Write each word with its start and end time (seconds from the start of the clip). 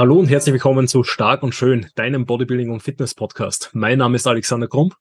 Hallo 0.00 0.16
und 0.16 0.30
herzlich 0.30 0.52
willkommen 0.52 0.86
zu 0.86 1.02
Stark 1.02 1.42
und 1.42 1.56
Schön, 1.56 1.88
deinem 1.96 2.24
Bodybuilding 2.24 2.70
und 2.70 2.84
Fitness 2.84 3.16
Podcast. 3.16 3.70
Mein 3.72 3.98
Name 3.98 4.14
ist 4.14 4.28
Alexander 4.28 4.68
Krump. 4.68 4.94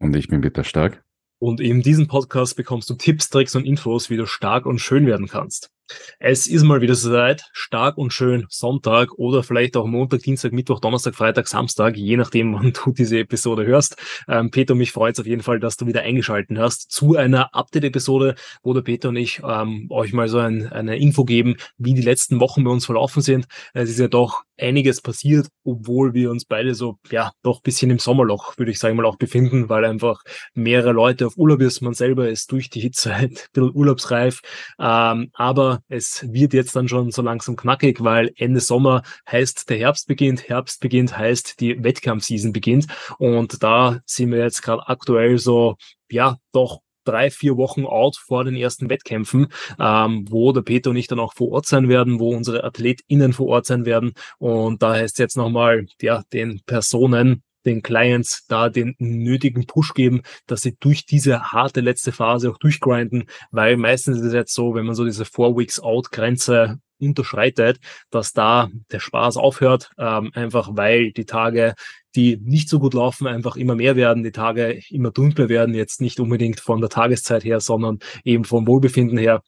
Und 0.00 0.14
ich 0.14 0.28
bin 0.28 0.42
Peter 0.42 0.64
Stark. 0.64 1.02
Und 1.38 1.62
in 1.62 1.80
diesem 1.80 2.08
Podcast 2.08 2.54
bekommst 2.54 2.90
du 2.90 2.94
Tipps, 2.94 3.30
Tricks 3.30 3.56
und 3.56 3.64
Infos, 3.64 4.10
wie 4.10 4.18
du 4.18 4.26
stark 4.26 4.66
und 4.66 4.80
schön 4.80 5.06
werden 5.06 5.28
kannst. 5.28 5.70
Es 6.18 6.46
ist 6.46 6.62
mal 6.62 6.80
wieder 6.80 6.94
soweit, 6.94 7.44
stark 7.52 7.98
und 7.98 8.12
schön 8.12 8.46
Sonntag 8.48 9.12
oder 9.18 9.42
vielleicht 9.42 9.76
auch 9.76 9.86
Montag, 9.86 10.20
Dienstag, 10.20 10.52
Mittwoch, 10.52 10.80
Donnerstag, 10.80 11.14
Freitag, 11.14 11.48
Samstag, 11.48 11.96
je 11.96 12.16
nachdem, 12.16 12.54
wann 12.54 12.72
du 12.72 12.92
diese 12.92 13.18
Episode 13.18 13.66
hörst. 13.66 13.96
Ähm, 14.28 14.50
Peter, 14.50 14.74
mich 14.74 14.92
freut 14.92 15.14
es 15.14 15.20
auf 15.20 15.26
jeden 15.26 15.42
Fall, 15.42 15.60
dass 15.60 15.76
du 15.76 15.86
wieder 15.86 16.02
eingeschalten 16.02 16.58
hast 16.58 16.90
zu 16.90 17.16
einer 17.16 17.54
Update-Episode, 17.54 18.34
wo 18.62 18.72
der 18.72 18.82
Peter 18.82 19.10
und 19.10 19.16
ich 19.16 19.42
ähm, 19.46 19.86
euch 19.90 20.12
mal 20.12 20.28
so 20.28 20.38
ein, 20.38 20.68
eine 20.72 20.98
Info 20.98 21.24
geben, 21.24 21.56
wie 21.76 21.94
die 21.94 22.02
letzten 22.02 22.40
Wochen 22.40 22.64
bei 22.64 22.70
uns 22.70 22.86
verlaufen 22.86 23.22
sind. 23.22 23.46
Es 23.72 23.90
ist 23.90 23.98
ja 23.98 24.08
doch 24.08 24.44
einiges 24.58 25.00
passiert, 25.00 25.48
obwohl 25.64 26.14
wir 26.14 26.30
uns 26.30 26.44
beide 26.44 26.74
so, 26.74 26.98
ja, 27.10 27.32
doch 27.42 27.60
bisschen 27.60 27.90
im 27.90 27.98
Sommerloch, 27.98 28.56
würde 28.56 28.70
ich 28.70 28.78
sagen 28.78 28.96
mal, 28.96 29.06
auch 29.06 29.16
befinden, 29.16 29.68
weil 29.68 29.84
einfach 29.84 30.22
mehrere 30.54 30.92
Leute 30.92 31.26
auf 31.26 31.36
Urlaub 31.36 31.60
ist. 31.60 31.80
Man 31.80 31.94
selber 31.94 32.28
ist 32.28 32.52
durch 32.52 32.70
die 32.70 32.80
Hitze 32.80 33.12
ein 33.14 33.36
bisschen 33.52 33.74
urlaubsreif. 33.74 34.40
Ähm, 34.78 35.30
aber 35.32 35.73
es 35.88 36.26
wird 36.32 36.54
jetzt 36.54 36.76
dann 36.76 36.88
schon 36.88 37.10
so 37.10 37.22
langsam 37.22 37.56
knackig, 37.56 38.02
weil 38.02 38.32
Ende 38.36 38.60
Sommer 38.60 39.02
heißt 39.30 39.68
der 39.70 39.78
Herbst 39.78 40.08
beginnt, 40.08 40.48
Herbst 40.48 40.80
beginnt 40.80 41.16
heißt 41.16 41.60
die 41.60 41.82
Wettkampfseason 41.82 42.52
beginnt 42.52 42.86
und 43.18 43.62
da 43.62 44.00
sind 44.06 44.30
wir 44.30 44.38
jetzt 44.38 44.62
gerade 44.62 44.86
aktuell 44.88 45.38
so, 45.38 45.76
ja, 46.10 46.38
doch 46.52 46.80
drei, 47.04 47.30
vier 47.30 47.56
Wochen 47.56 47.84
out 47.84 48.16
vor 48.16 48.44
den 48.44 48.56
ersten 48.56 48.90
Wettkämpfen, 48.90 49.48
ähm, 49.78 50.24
wo 50.30 50.52
der 50.52 50.62
Peter 50.62 50.90
und 50.90 50.96
ich 50.96 51.06
dann 51.06 51.20
auch 51.20 51.34
vor 51.34 51.52
Ort 51.52 51.66
sein 51.66 51.88
werden, 51.88 52.18
wo 52.18 52.34
unsere 52.34 52.64
AthletInnen 52.64 53.32
vor 53.32 53.48
Ort 53.48 53.66
sein 53.66 53.84
werden. 53.84 54.14
Und 54.38 54.82
da 54.82 54.94
heißt 54.94 55.18
jetzt 55.18 55.36
nochmal, 55.36 55.86
ja, 56.00 56.22
den 56.32 56.62
Personen, 56.66 57.42
den 57.64 57.82
Clients 57.82 58.46
da 58.46 58.68
den 58.68 58.94
nötigen 58.98 59.66
Push 59.66 59.94
geben, 59.94 60.22
dass 60.46 60.62
sie 60.62 60.76
durch 60.78 61.06
diese 61.06 61.52
harte 61.52 61.80
letzte 61.80 62.12
Phase 62.12 62.50
auch 62.50 62.58
durchgrinden, 62.58 63.24
weil 63.50 63.76
meistens 63.76 64.18
ist 64.18 64.24
es 64.24 64.32
jetzt 64.32 64.54
so, 64.54 64.74
wenn 64.74 64.86
man 64.86 64.94
so 64.94 65.04
diese 65.04 65.24
Four 65.24 65.56
Weeks 65.56 65.80
Out 65.80 66.10
Grenze 66.10 66.78
unterschreitet, 67.00 67.78
dass 68.10 68.32
da 68.32 68.70
der 68.90 69.00
Spaß 69.00 69.36
aufhört, 69.36 69.90
ähm, 69.98 70.30
einfach 70.34 70.70
weil 70.72 71.12
die 71.12 71.26
Tage, 71.26 71.74
die 72.14 72.36
nicht 72.36 72.68
so 72.68 72.78
gut 72.78 72.94
laufen, 72.94 73.26
einfach 73.26 73.56
immer 73.56 73.74
mehr 73.74 73.96
werden, 73.96 74.22
die 74.22 74.32
Tage 74.32 74.80
immer 74.90 75.10
dunkler 75.10 75.48
werden, 75.48 75.74
jetzt 75.74 76.00
nicht 76.00 76.20
unbedingt 76.20 76.60
von 76.60 76.80
der 76.80 76.90
Tageszeit 76.90 77.44
her, 77.44 77.60
sondern 77.60 77.98
eben 78.24 78.44
vom 78.44 78.66
Wohlbefinden 78.66 79.18
her. 79.18 79.42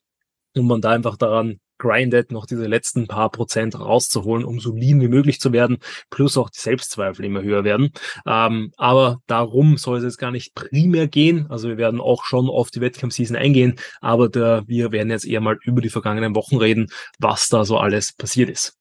Und 0.55 0.67
man 0.67 0.81
da 0.81 0.91
einfach 0.91 1.17
daran 1.17 1.59
grindet, 1.79 2.33
noch 2.33 2.47
diese 2.47 2.67
letzten 2.67 3.07
paar 3.07 3.31
Prozent 3.31 3.79
rauszuholen, 3.79 4.45
um 4.45 4.61
so 4.61 4.75
lean 4.75 5.01
wie 5.01 5.09
möglich 5.09 5.41
zu 5.41 5.53
werden, 5.53 5.79
plus 6.11 6.37
auch 6.37 6.51
die 6.51 6.61
Selbstzweifel 6.61 7.25
immer 7.25 7.43
höher 7.43 7.65
werden. 7.65 7.91
Ähm, 8.27 8.73
aber 8.77 9.19
darum 9.27 9.77
soll 9.77 9.99
es 9.99 10.05
jetzt 10.05 10.19
gar 10.19 10.31
nicht 10.31 10.55
primär 10.55 11.09
gehen. 11.09 11.47
Also 11.49 11.69
wir 11.69 11.77
werden 11.77 12.01
auch 12.01 12.25
schon 12.25 12.49
auf 12.49 12.71
die 12.71 12.81
Wettkampfseason 12.81 13.37
eingehen, 13.37 13.79
aber 14.01 14.29
der, 14.29 14.65
wir 14.67 14.93
werden 14.93 15.11
jetzt 15.11 15.27
eher 15.27 15.41
mal 15.41 15.59
über 15.63 15.81
die 15.81 15.91
vergangenen 15.91 16.35
Wochen 16.35 16.57
reden, 16.57 16.89
was 17.19 17.49
da 17.49 17.65
so 17.65 17.79
alles 17.79 18.13
passiert 18.13 18.51
ist. 18.51 18.77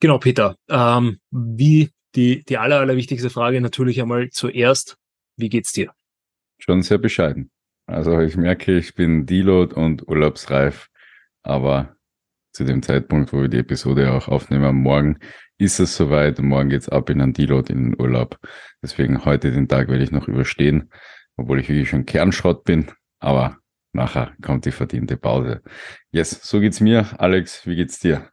Genau, 0.00 0.18
Peter. 0.18 0.56
Ähm, 0.68 1.18
wie 1.30 1.90
die, 2.14 2.42
die 2.44 2.58
aller, 2.58 2.80
allerwichtigste 2.80 3.30
Frage 3.30 3.60
natürlich 3.60 4.00
einmal 4.00 4.30
zuerst, 4.30 4.96
wie 5.36 5.48
geht's 5.48 5.72
dir? 5.72 5.92
Schon 6.58 6.82
sehr 6.82 6.98
bescheiden. 6.98 7.50
Also 7.86 8.20
ich 8.20 8.36
merke, 8.36 8.76
ich 8.78 8.94
bin 8.94 9.26
Deload 9.26 9.74
und 9.74 10.06
urlaubsreif, 10.06 10.88
aber 11.42 11.96
zu 12.52 12.64
dem 12.64 12.82
Zeitpunkt, 12.82 13.32
wo 13.32 13.42
wir 13.42 13.48
die 13.48 13.58
Episode 13.58 14.12
auch 14.12 14.28
aufnehmen. 14.28 14.76
Morgen 14.76 15.18
ist 15.58 15.78
es 15.78 15.96
soweit 15.96 16.38
und 16.38 16.48
morgen 16.48 16.70
geht's 16.70 16.88
ab 16.88 17.10
in 17.10 17.32
Deload 17.32 17.72
in 17.72 17.90
den 17.90 18.00
Urlaub. 18.00 18.38
Deswegen 18.82 19.24
heute 19.24 19.50
den 19.50 19.68
Tag 19.68 19.88
werde 19.88 20.02
ich 20.02 20.10
noch 20.10 20.28
überstehen, 20.28 20.90
obwohl 21.36 21.60
ich 21.60 21.68
wirklich 21.68 21.88
schon 21.88 22.06
Kernschrott 22.06 22.64
bin. 22.64 22.90
Aber 23.18 23.58
nachher 23.92 24.32
kommt 24.42 24.64
die 24.64 24.72
verdiente 24.72 25.16
Pause. 25.16 25.62
Yes, 26.10 26.30
so 26.42 26.60
geht's 26.60 26.80
mir. 26.80 27.08
Alex, 27.20 27.66
wie 27.66 27.76
geht's 27.76 27.98
dir? 27.98 28.30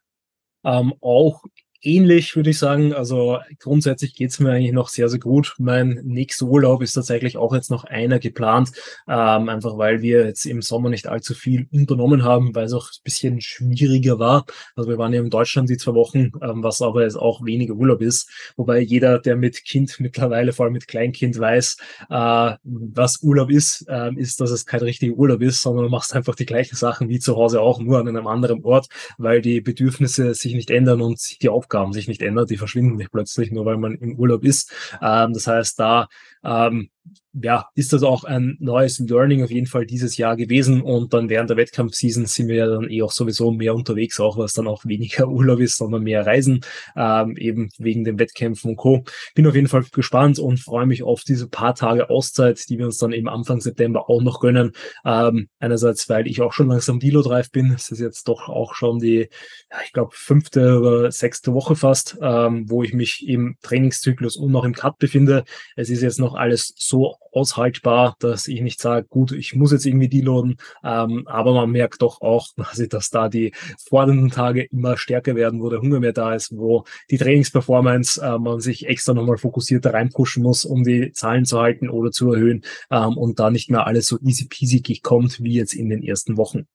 Ähm, 0.64 0.94
auch 1.02 1.44
ähnlich, 1.82 2.36
würde 2.36 2.50
ich 2.50 2.58
sagen. 2.58 2.94
Also 2.94 3.40
grundsätzlich 3.60 4.16
geht's 4.16 4.40
mir 4.40 4.52
eigentlich 4.52 4.72
noch 4.72 4.90
sehr, 4.90 5.10
sehr 5.10 5.20
gut. 5.20 5.56
Mein 5.58 6.02
nächster 6.04 6.46
Urlaub 6.46 6.82
ist 6.82 6.94
tatsächlich 6.94 7.38
auch 7.38 7.54
jetzt 7.54 7.72
noch 7.72 7.84
einer 7.84 8.20
geplant, 8.20 8.72
ähm, 9.08 9.50
einfach 9.50 9.78
weil 9.78 10.02
wir 10.02 10.26
jetzt 10.26 10.46
im 10.46 10.62
Sommer 10.62 10.90
nicht 10.90 11.08
allzu 11.08 11.34
viel 11.34 11.68
unternommen 11.72 12.24
haben, 12.24 12.56
weil 12.56 12.66
es 12.66 12.74
auch 12.74 12.88
ein 12.88 13.04
bisschen 13.04 13.42
schwieriger 13.42 14.20
war. 14.20 14.46
Also 14.76 14.90
wir 14.90 14.98
waren 14.98 15.14
ja 15.14 15.22
in 15.22 15.30
Deutschland 15.30 15.70
die 15.70 15.78
zwei 15.78 15.94
Wochen, 15.94 16.32
ähm, 16.42 16.64
was 16.64 16.82
aber 16.82 17.04
jetzt 17.04 17.18
auch 17.18 17.46
weniger 17.46 17.76
Urlaub 17.76 18.02
ist. 18.02 18.30
Wobei 18.56 18.80
jeder, 18.80 19.20
der 19.20 19.36
mit 19.36 19.64
Kind 19.64 19.96
mittlerweile, 20.00 20.54
vor 20.54 20.66
allem 20.66 20.74
mit 20.74 20.88
Kleinkind, 20.88 21.40
weiß, 21.40 21.78
äh, 22.09 22.54
was 22.64 23.22
Urlaub 23.22 23.52
ist, 23.52 23.86
äh, 23.88 24.14
ist, 24.16 24.42
dass 24.42 24.52
es 24.52 24.66
kein 24.66 24.82
richtiger 24.82 25.14
Urlaub 25.14 25.42
ist, 25.42 25.62
sondern 25.62 25.86
du 25.86 25.90
machst 25.90 26.14
einfach 26.14 26.36
die 26.36 26.46
gleichen 26.46 26.76
Sachen 26.76 27.09
wie 27.09 27.20
zu 27.20 27.36
Hause 27.36 27.62
auch, 27.62 27.80
nur 27.80 28.00
an 28.00 28.08
einem 28.08 28.28
anderen 28.28 28.64
Ort, 28.64 28.88
weil 29.18 29.42
die 29.42 29.62
Bedürfnisse 29.62 30.34
sich 30.34 30.54
nicht 30.54 30.72
ändern 30.72 31.02
und 31.02 31.42
die 31.42 31.50
Aufgaben 31.50 31.66
Aufgaben 31.67 31.91
sich 31.91 32.07
nicht 32.07 32.22
ändert, 32.22 32.50
die 32.50 32.57
verschwinden 32.57 32.95
nicht 32.95 33.11
plötzlich, 33.11 33.51
nur 33.51 33.66
weil 33.66 33.78
man 33.78 33.95
im 33.95 34.16
Urlaub 34.16 34.45
ist. 34.45 34.72
Ähm, 35.01 35.33
das 35.33 35.47
heißt, 35.47 35.78
da 35.78 36.07
ähm, 36.44 36.89
ja, 37.34 37.68
ist 37.75 37.94
das 37.94 38.03
auch 38.03 38.23
ein 38.23 38.57
neues 38.59 39.00
Learning 39.00 39.44
auf 39.44 39.51
jeden 39.51 39.68
Fall 39.68 39.85
dieses 39.85 40.18
Jahr 40.18 40.35
gewesen 40.35 40.81
und 40.81 41.13
dann 41.13 41.29
während 41.29 41.50
der 41.50 41.57
Wettkampfseason 41.57 42.25
sind 42.25 42.47
wir 42.47 42.56
ja 42.56 42.68
dann 42.68 42.90
eh 42.90 43.01
auch 43.01 43.12
sowieso 43.12 43.51
mehr 43.51 43.75
unterwegs, 43.75 44.19
auch 44.19 44.38
was 44.38 44.53
dann 44.53 44.68
auch 44.68 44.85
weniger 44.85 45.28
Urlaub 45.28 45.59
ist, 45.59 45.78
sondern 45.78 46.03
mehr 46.03 46.25
Reisen, 46.25 46.62
ähm, 46.96 47.38
eben 47.38 47.69
wegen 47.78 48.03
den 48.03 48.19
Wettkämpfen 48.19 48.72
und 48.72 48.78
Co. 48.78 49.03
Bin 49.35 49.47
auf 49.47 49.56
jeden 49.56 49.67
Fall 49.67 49.84
gespannt 49.91 50.40
und 50.40 50.59
freue 50.59 50.85
mich 50.85 51.03
auf 51.03 51.23
diese 51.23 51.47
paar 51.47 51.75
Tage 51.75 52.09
Auszeit, 52.09 52.62
die 52.69 52.78
wir 52.78 52.85
uns 52.85 52.97
dann 52.97 53.13
eben 53.13 53.29
Anfang 53.29 53.62
September 53.62 54.09
auch 54.09 54.22
noch 54.22 54.40
gönnen. 54.40 54.72
Ähm, 55.06 55.50
einerseits, 55.59 56.09
weil 56.09 56.28
ich 56.28 56.41
auch 56.41 56.53
schon 56.53 56.69
langsam 56.69 57.00
Dilo-Drive 57.00 57.51
bin, 57.51 57.72
es 57.72 57.91
ist 57.91 58.00
jetzt 58.00 58.28
doch 58.28 58.50
auch 58.50 58.73
schon 58.73 59.00
die, 59.00 59.29
ja, 59.72 59.78
ich 59.85 59.94
glaube, 59.94 60.12
fünfte 60.13 60.79
oder 60.79 61.12
sechste 61.12 61.53
Woche 61.53 61.75
fast, 61.75 62.17
ähm, 62.22 62.69
wo 62.69 62.84
ich 62.84 62.94
mich 62.94 63.28
im 63.28 63.57
Trainingszyklus 63.62 64.38
und 64.38 64.51
noch 64.51 64.63
im 64.63 64.73
Cut 64.73 64.97
befinde. 64.97 65.44
Es 65.75 65.90
ist 65.90 66.01
jetzt 66.01 66.19
noch 66.19 66.35
alles 66.35 66.73
so 66.75 66.97
aushaltbar, 67.31 68.16
dass 68.19 68.47
ich 68.47 68.62
nicht 68.62 68.80
sage, 68.81 69.08
gut, 69.08 69.31
ich 69.31 69.56
muss 69.56 69.72
jetzt 69.72 69.85
irgendwie 69.85 70.09
deloaden, 70.09 70.58
ähm, 70.84 71.28
aber 71.28 71.53
man 71.53 71.72
merkt 71.72 72.02
doch 72.02 72.22
auch, 72.22 72.47
dass 72.90 73.09
da 73.09 73.30
die 73.30 73.53
fordernden 73.88 74.30
Tage 74.30 74.63
immer 74.63 74.97
stärker 74.97 75.35
werden, 75.35 75.62
wo 75.62 75.69
der 75.69 75.81
Hunger 75.81 76.00
mehr 76.00 76.13
da 76.13 76.34
ist, 76.34 76.56
wo 76.56 76.85
die 77.09 77.18
Trainingsperformance 77.18 78.22
äh, 78.22 78.38
man 78.40 78.59
sich 78.59 78.88
extra 78.88 79.13
nochmal 79.13 79.38
fokussierter 79.38 79.94
reinpushen 79.94 80.44
muss, 80.44 80.66
um 80.66 80.84
die 80.84 81.12
Zahlen 81.12 81.46
zu 81.46 81.59
halten 81.59 81.90
oder 81.90 82.12
zu 82.12 82.31
erhöhen 82.34 82.63
ähm, 82.91 83.18
und 83.18 83.40
da 83.40 83.50
nicht 83.50 83.69
mehr 83.69 83.85
alles 83.85 84.08
so 84.08 84.18
easy 84.22 84.47
peasy 84.47 84.81
kommt 85.02 85.41
wie 85.44 85.53
jetzt 85.53 85.74
in 85.74 85.90
den 85.90 86.03
ersten 86.03 86.38
Wochen. 86.38 86.68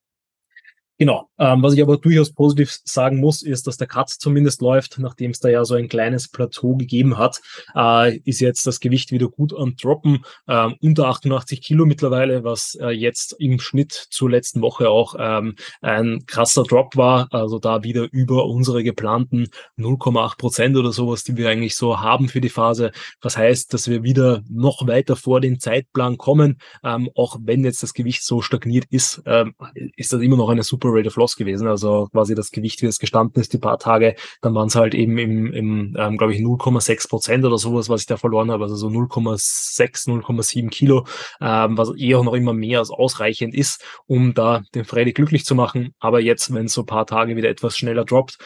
Genau. 0.99 1.29
Ähm, 1.39 1.63
was 1.63 1.75
ich 1.75 1.83
aber 1.83 1.97
durchaus 1.97 2.33
positiv 2.33 2.79
sagen 2.85 3.19
muss, 3.19 3.43
ist, 3.43 3.67
dass 3.67 3.77
der 3.77 3.89
Cut 3.89 4.11
zumindest 4.11 4.61
läuft, 4.61 4.99
nachdem 4.99 5.33
es 5.33 5.41
da 5.41 5.49
ja 5.49 5.65
so 5.65 5.75
ein 5.75 5.89
kleines 5.89 6.29
Plateau 6.29 6.77
gegeben 6.77 7.19
hat, 7.19 7.41
äh, 7.75 8.19
ist 8.19 8.41
jetzt 8.41 8.67
das 8.67 8.79
Gewicht 8.79 9.11
wieder 9.11 9.29
gut 9.29 9.53
am 9.53 9.75
Droppen, 9.77 10.25
äh, 10.47 10.69
unter 10.81 11.09
88 11.09 11.61
Kilo 11.63 11.87
mittlerweile, 11.87 12.45
was 12.45 12.77
äh, 12.81 12.91
jetzt 12.91 13.35
im 13.39 13.59
Schnitt 13.59 13.93
zur 13.93 14.31
letzten 14.31 14.61
Woche 14.61 14.91
auch 14.91 15.17
ähm, 15.19 15.57
ein 15.81 16.25
krasser 16.27 16.63
Drop 16.63 16.97
war. 16.97 17.29
Also 17.33 17.59
da 17.59 17.83
wieder 17.83 18.09
über 18.13 18.47
unsere 18.47 18.85
geplanten 18.85 19.49
0,8 19.79 20.37
Prozent 20.37 20.77
oder 20.77 20.93
sowas, 20.93 21.25
die 21.25 21.37
wir 21.37 21.49
eigentlich 21.49 21.75
so 21.75 22.01
haben 22.01 22.29
für 22.29 22.41
die 22.41 22.49
Phase. 22.49 22.93
Was 23.21 23.37
heißt, 23.37 23.75
dass 23.75 23.89
wir 23.89 24.03
wieder 24.03 24.43
noch 24.49 24.87
weiter 24.87 25.17
vor 25.17 25.41
den 25.41 25.59
Zeitplan 25.59 26.19
kommen. 26.19 26.59
Ähm, 26.85 27.11
auch 27.15 27.39
wenn 27.43 27.65
jetzt 27.65 27.83
das 27.83 27.95
Gewicht 27.95 28.25
so 28.25 28.43
stagniert 28.43 28.85
ist, 28.91 29.23
ähm, 29.27 29.55
ist 29.97 30.13
das 30.13 30.21
immer 30.21 30.37
noch 30.37 30.49
eine 30.49 30.63
super 30.63 30.92
Rate 30.93 31.09
of 31.09 31.17
Loss 31.17 31.37
gewesen. 31.37 31.67
Also 31.69 32.09
quasi 32.13 32.35
das 32.35 32.51
Gewicht, 32.51 32.83
wie 32.83 32.87
es 32.87 32.99
gestanden 32.99 33.41
ist, 33.41 33.53
die 33.53 33.59
paar 33.59 33.79
Tage, 33.79 34.15
dann 34.41 34.55
waren 34.55 34.69
es 34.69 34.75
halt 34.75 34.95
eben 34.95 35.19
im, 35.19 35.53
im 35.53 35.97
ähm, 35.99 36.17
glaube 36.17 36.35
ich, 36.35 36.41
0,6 36.41 37.09
Prozent 37.09 37.45
oder 37.45 37.59
sowas, 37.59 37.89
was 37.89 38.03
ich 38.03 38.07
da 38.07 38.17
verloren 38.17 38.51
habe. 38.51 38.65
Also 38.65 38.77
so 38.77 38.89
0,6, 38.89 40.09
0,7 40.09 40.71
Kilo, 40.71 41.07
ähm, 41.41 41.77
was 41.77 41.95
eher 41.97 42.23
noch 42.23 42.35
immer 42.35 42.53
mehr 42.53 42.81
als 42.81 42.91
ausreichend 42.91 43.55
ist, 43.55 43.85
um 44.07 44.35
da 44.35 44.63
den 44.75 44.85
Freddy 44.85 45.13
glücklich 45.13 45.45
zu 45.45 45.55
machen. 45.55 45.95
Aber 45.99 46.21
jetzt, 46.21 46.53
wenn 46.55 46.67
es 46.67 46.75
so 46.75 46.85
paar 46.85 47.07
Tage 47.07 47.37
wieder 47.37 47.49
etwas 47.49 47.77
schneller 47.77 48.05
droppt, 48.05 48.39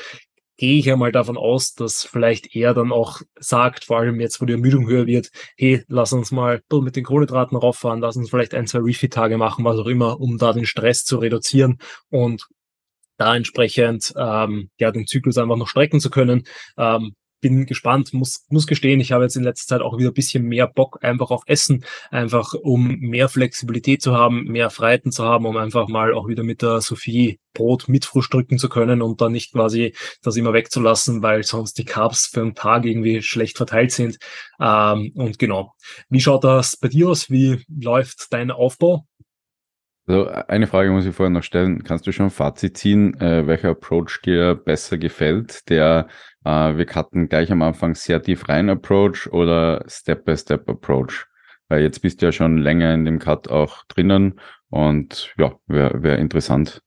gehe 0.56 0.78
ich 0.78 0.86
ja 0.86 0.96
mal 0.96 1.12
davon 1.12 1.36
aus, 1.36 1.74
dass 1.74 2.04
vielleicht 2.04 2.54
er 2.54 2.74
dann 2.74 2.92
auch 2.92 3.20
sagt, 3.38 3.84
vor 3.84 3.98
allem 3.98 4.20
jetzt, 4.20 4.40
wo 4.40 4.46
die 4.46 4.54
Ermüdung 4.54 4.86
höher 4.86 5.06
wird, 5.06 5.30
hey, 5.56 5.84
lass 5.88 6.12
uns 6.12 6.30
mal 6.30 6.62
mit 6.70 6.96
den 6.96 7.04
Kohlenhydraten 7.04 7.56
rauffahren, 7.56 8.00
lass 8.00 8.16
uns 8.16 8.30
vielleicht 8.30 8.54
ein, 8.54 8.66
zwei 8.66 8.78
Refit-Tage 8.78 9.38
machen, 9.38 9.64
was 9.64 9.78
auch 9.78 9.86
immer, 9.86 10.20
um 10.20 10.38
da 10.38 10.52
den 10.52 10.66
Stress 10.66 11.04
zu 11.04 11.18
reduzieren 11.18 11.78
und 12.10 12.46
da 13.18 13.34
entsprechend 13.34 14.12
ähm, 14.16 14.70
ja 14.78 14.90
den 14.90 15.06
Zyklus 15.06 15.38
einfach 15.38 15.56
noch 15.56 15.68
strecken 15.68 16.00
zu 16.00 16.10
können. 16.10 16.46
Ähm, 16.76 17.14
bin 17.40 17.66
gespannt, 17.66 18.12
muss, 18.12 18.44
muss 18.48 18.66
gestehen, 18.66 19.00
ich 19.00 19.12
habe 19.12 19.24
jetzt 19.24 19.36
in 19.36 19.44
letzter 19.44 19.76
Zeit 19.76 19.82
auch 19.82 19.98
wieder 19.98 20.10
ein 20.10 20.14
bisschen 20.14 20.44
mehr 20.44 20.66
Bock 20.66 20.98
einfach 21.02 21.30
auf 21.30 21.42
Essen, 21.46 21.84
einfach 22.10 22.54
um 22.54 22.98
mehr 22.98 23.28
Flexibilität 23.28 24.02
zu 24.02 24.14
haben, 24.14 24.44
mehr 24.44 24.70
Freiheiten 24.70 25.12
zu 25.12 25.24
haben, 25.24 25.46
um 25.46 25.56
einfach 25.56 25.88
mal 25.88 26.14
auch 26.14 26.28
wieder 26.28 26.42
mit 26.42 26.62
der 26.62 26.80
Sophie 26.80 27.38
Brot 27.52 27.88
mitfrühstücken 27.88 28.58
zu 28.58 28.68
können 28.68 29.02
und 29.02 29.20
dann 29.20 29.32
nicht 29.32 29.52
quasi 29.52 29.94
das 30.22 30.36
immer 30.36 30.52
wegzulassen, 30.52 31.22
weil 31.22 31.42
sonst 31.42 31.78
die 31.78 31.84
Carbs 31.84 32.26
für 32.26 32.42
einen 32.42 32.54
Tag 32.54 32.84
irgendwie 32.84 33.22
schlecht 33.22 33.56
verteilt 33.56 33.92
sind. 33.92 34.18
Ähm, 34.60 35.12
und 35.14 35.38
genau. 35.38 35.72
Wie 36.08 36.20
schaut 36.20 36.44
das 36.44 36.76
bei 36.76 36.88
dir 36.88 37.08
aus? 37.08 37.30
Wie 37.30 37.64
läuft 37.68 38.32
dein 38.32 38.50
Aufbau? 38.50 39.06
Also 40.08 40.28
eine 40.28 40.68
Frage 40.68 40.92
muss 40.92 41.04
ich 41.04 41.14
vorher 41.16 41.30
noch 41.30 41.42
stellen. 41.42 41.82
Kannst 41.82 42.06
du 42.06 42.12
schon 42.12 42.26
ein 42.26 42.30
Fazit 42.30 42.76
ziehen, 42.76 43.20
äh, 43.20 43.46
welcher 43.46 43.70
Approach 43.70 44.20
dir 44.24 44.54
besser 44.54 44.98
gefällt? 44.98 45.68
Der 45.68 46.06
wir 46.46 46.86
hatten 46.94 47.28
gleich 47.28 47.50
am 47.50 47.62
Anfang 47.62 47.94
sehr 47.94 48.22
tief 48.22 48.48
rein 48.48 48.70
Approach 48.70 49.32
oder 49.32 49.84
Step-by-Step 49.88 50.68
Approach? 50.68 51.26
Weil 51.68 51.82
jetzt 51.82 52.00
bist 52.00 52.22
du 52.22 52.26
ja 52.26 52.32
schon 52.32 52.58
länger 52.58 52.94
in 52.94 53.04
dem 53.04 53.18
Cut 53.18 53.48
auch 53.48 53.84
drinnen 53.86 54.40
und 54.70 55.34
ja, 55.38 55.58
wäre 55.66 56.02
wär 56.02 56.18
interessant, 56.18 56.82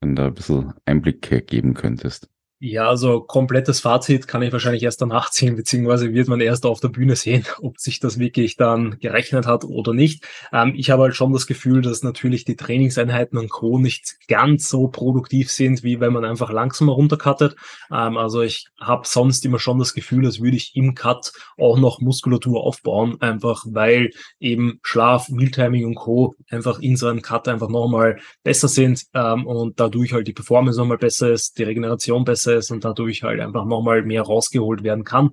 wenn 0.00 0.16
du 0.16 0.24
ein 0.24 0.34
bisschen 0.34 0.74
Einblick 0.84 1.22
geben 1.46 1.74
könntest. 1.74 2.28
Ja, 2.60 2.88
also 2.88 3.20
komplettes 3.20 3.78
Fazit 3.78 4.26
kann 4.26 4.42
ich 4.42 4.52
wahrscheinlich 4.52 4.82
erst 4.82 5.00
danach 5.00 5.30
ziehen, 5.30 5.54
beziehungsweise 5.54 6.12
wird 6.12 6.26
man 6.26 6.40
erst 6.40 6.66
auf 6.66 6.80
der 6.80 6.88
Bühne 6.88 7.14
sehen, 7.14 7.44
ob 7.62 7.78
sich 7.78 8.00
das 8.00 8.18
wirklich 8.18 8.56
dann 8.56 8.98
gerechnet 8.98 9.46
hat 9.46 9.64
oder 9.64 9.94
nicht. 9.94 10.26
Ähm, 10.52 10.72
ich 10.76 10.90
habe 10.90 11.04
halt 11.04 11.14
schon 11.14 11.32
das 11.32 11.46
Gefühl, 11.46 11.82
dass 11.82 12.02
natürlich 12.02 12.44
die 12.44 12.56
Trainingseinheiten 12.56 13.38
und 13.38 13.48
Co. 13.48 13.78
nicht 13.78 14.16
ganz 14.26 14.68
so 14.68 14.88
produktiv 14.88 15.52
sind, 15.52 15.84
wie 15.84 16.00
wenn 16.00 16.12
man 16.12 16.24
einfach 16.24 16.50
langsamer 16.50 16.94
runtercuttet. 16.94 17.54
Ähm, 17.92 18.16
also 18.16 18.42
ich 18.42 18.66
habe 18.80 19.06
sonst 19.06 19.44
immer 19.44 19.60
schon 19.60 19.78
das 19.78 19.94
Gefühl, 19.94 20.26
als 20.26 20.40
würde 20.40 20.56
ich 20.56 20.74
im 20.74 20.96
Cut 20.96 21.32
auch 21.58 21.78
noch 21.78 22.00
Muskulatur 22.00 22.64
aufbauen, 22.64 23.20
einfach 23.20 23.64
weil 23.68 24.10
eben 24.40 24.80
Schlaf, 24.82 25.28
Mealtiming 25.28 25.86
und 25.86 25.94
Co. 25.94 26.34
einfach 26.50 26.80
in 26.80 26.96
so 26.96 27.06
einem 27.06 27.22
Cut 27.22 27.46
einfach 27.46 27.68
nochmal 27.68 28.18
besser 28.42 28.66
sind 28.66 29.04
ähm, 29.14 29.46
und 29.46 29.78
dadurch 29.78 30.12
halt 30.12 30.26
die 30.26 30.32
Performance 30.32 30.76
nochmal 30.76 30.98
besser 30.98 31.30
ist, 31.30 31.56
die 31.56 31.62
Regeneration 31.62 32.24
besser 32.24 32.47
ist 32.54 32.70
und 32.70 32.84
dadurch 32.84 33.22
halt 33.22 33.40
einfach 33.40 33.64
nochmal 33.64 34.02
mehr 34.02 34.22
rausgeholt 34.22 34.82
werden 34.82 35.04
kann. 35.04 35.30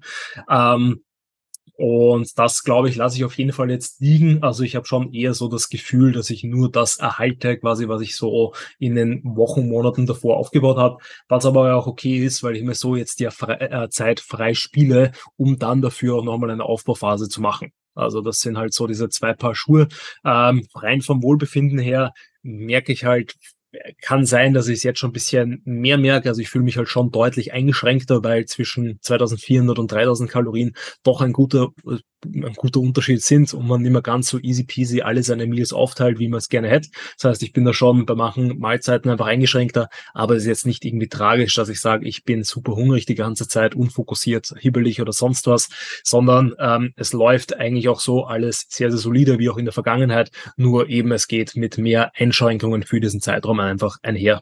Ähm, 0.49 1.01
und 1.77 2.39
das, 2.39 2.63
glaube 2.63 2.87
ich, 2.87 2.95
lasse 2.95 3.17
ich 3.17 3.25
auf 3.25 3.37
jeden 3.37 3.51
Fall 3.51 3.69
jetzt 3.69 3.99
liegen. 3.99 4.41
Also 4.43 4.63
ich 4.63 4.75
habe 4.75 4.85
schon 4.85 5.11
eher 5.11 5.33
so 5.33 5.49
das 5.49 5.69
Gefühl, 5.69 6.13
dass 6.13 6.29
ich 6.29 6.43
nur 6.43 6.71
das 6.71 6.97
erhalte, 6.97 7.57
quasi, 7.57 7.89
was 7.89 8.01
ich 8.01 8.15
so 8.15 8.53
in 8.79 8.95
den 8.95 9.21
Wochen, 9.23 9.67
Monaten 9.67 10.05
davor 10.05 10.37
aufgebaut 10.37 10.77
habe. 10.77 10.97
Was 11.27 11.45
aber 11.45 11.75
auch 11.75 11.87
okay 11.87 12.17
ist, 12.17 12.43
weil 12.43 12.55
ich 12.55 12.63
mir 12.63 12.75
so 12.75 12.95
jetzt 12.95 13.19
die 13.19 13.29
frei, 13.29 13.55
äh, 13.55 13.89
Zeit 13.89 14.21
frei 14.21 14.53
spiele, 14.53 15.11
um 15.35 15.59
dann 15.59 15.81
dafür 15.81 16.15
auch 16.15 16.23
nochmal 16.23 16.51
eine 16.51 16.63
Aufbauphase 16.63 17.27
zu 17.27 17.41
machen. 17.41 17.73
Also 17.93 18.21
das 18.21 18.39
sind 18.39 18.57
halt 18.57 18.73
so 18.73 18.87
diese 18.87 19.09
zwei 19.09 19.33
Paar 19.33 19.55
Schuhe. 19.55 19.87
Ähm, 20.23 20.67
rein 20.75 21.01
vom 21.01 21.23
Wohlbefinden 21.23 21.79
her 21.79 22.13
merke 22.41 22.93
ich 22.93 23.03
halt 23.03 23.35
kann 24.01 24.25
sein, 24.25 24.53
dass 24.53 24.67
ich 24.67 24.77
es 24.77 24.83
jetzt 24.83 24.99
schon 24.99 25.09
ein 25.09 25.13
bisschen 25.13 25.61
mehr 25.65 25.97
merke. 25.97 26.29
Also 26.29 26.41
ich 26.41 26.49
fühle 26.49 26.63
mich 26.63 26.77
halt 26.77 26.89
schon 26.89 27.11
deutlich 27.11 27.53
eingeschränkter, 27.53 28.23
weil 28.23 28.45
zwischen 28.45 28.99
2400 29.01 29.79
und 29.79 29.91
3000 29.91 30.29
Kalorien 30.29 30.75
doch 31.03 31.21
ein 31.21 31.33
guter 31.33 31.69
ein 32.33 32.53
guter 32.55 32.79
Unterschied 32.79 33.21
sind 33.21 33.53
und 33.53 33.67
man 33.67 33.81
nicht 33.81 33.91
mehr 33.91 34.01
ganz 34.01 34.29
so 34.29 34.39
easy 34.39 34.63
peasy 34.63 35.01
alle 35.01 35.23
seine 35.23 35.45
Meals 35.47 35.73
aufteilt, 35.73 36.19
wie 36.19 36.27
man 36.27 36.39
es 36.39 36.49
gerne 36.49 36.69
hätte. 36.69 36.89
Das 37.17 37.29
heißt, 37.29 37.43
ich 37.43 37.53
bin 37.53 37.65
da 37.65 37.73
schon 37.73 38.05
bei 38.05 38.15
manchen 38.15 38.59
Mahlzeiten 38.59 39.09
einfach 39.11 39.27
eingeschränkter, 39.27 39.89
aber 40.13 40.35
es 40.35 40.43
ist 40.43 40.47
jetzt 40.47 40.65
nicht 40.65 40.85
irgendwie 40.85 41.07
tragisch, 41.07 41.55
dass 41.55 41.69
ich 41.69 41.79
sage, 41.79 42.07
ich 42.07 42.23
bin 42.23 42.43
super 42.43 42.75
hungrig 42.75 43.05
die 43.05 43.15
ganze 43.15 43.47
Zeit, 43.47 43.75
unfokussiert, 43.75 44.53
hibbelig 44.59 45.01
oder 45.01 45.13
sonst 45.13 45.47
was, 45.47 45.69
sondern 46.03 46.53
ähm, 46.59 46.93
es 46.95 47.13
läuft 47.13 47.57
eigentlich 47.57 47.89
auch 47.89 47.99
so 47.99 48.25
alles 48.25 48.65
sehr, 48.69 48.91
sehr 48.91 48.99
solide, 48.99 49.39
wie 49.39 49.49
auch 49.49 49.57
in 49.57 49.65
der 49.65 49.73
Vergangenheit, 49.73 50.31
nur 50.57 50.89
eben 50.89 51.11
es 51.11 51.27
geht 51.27 51.55
mit 51.55 51.77
mehr 51.77 52.11
Einschränkungen 52.15 52.83
für 52.83 52.99
diesen 52.99 53.21
Zeitraum 53.21 53.59
einfach 53.65 53.97
einher. 54.03 54.41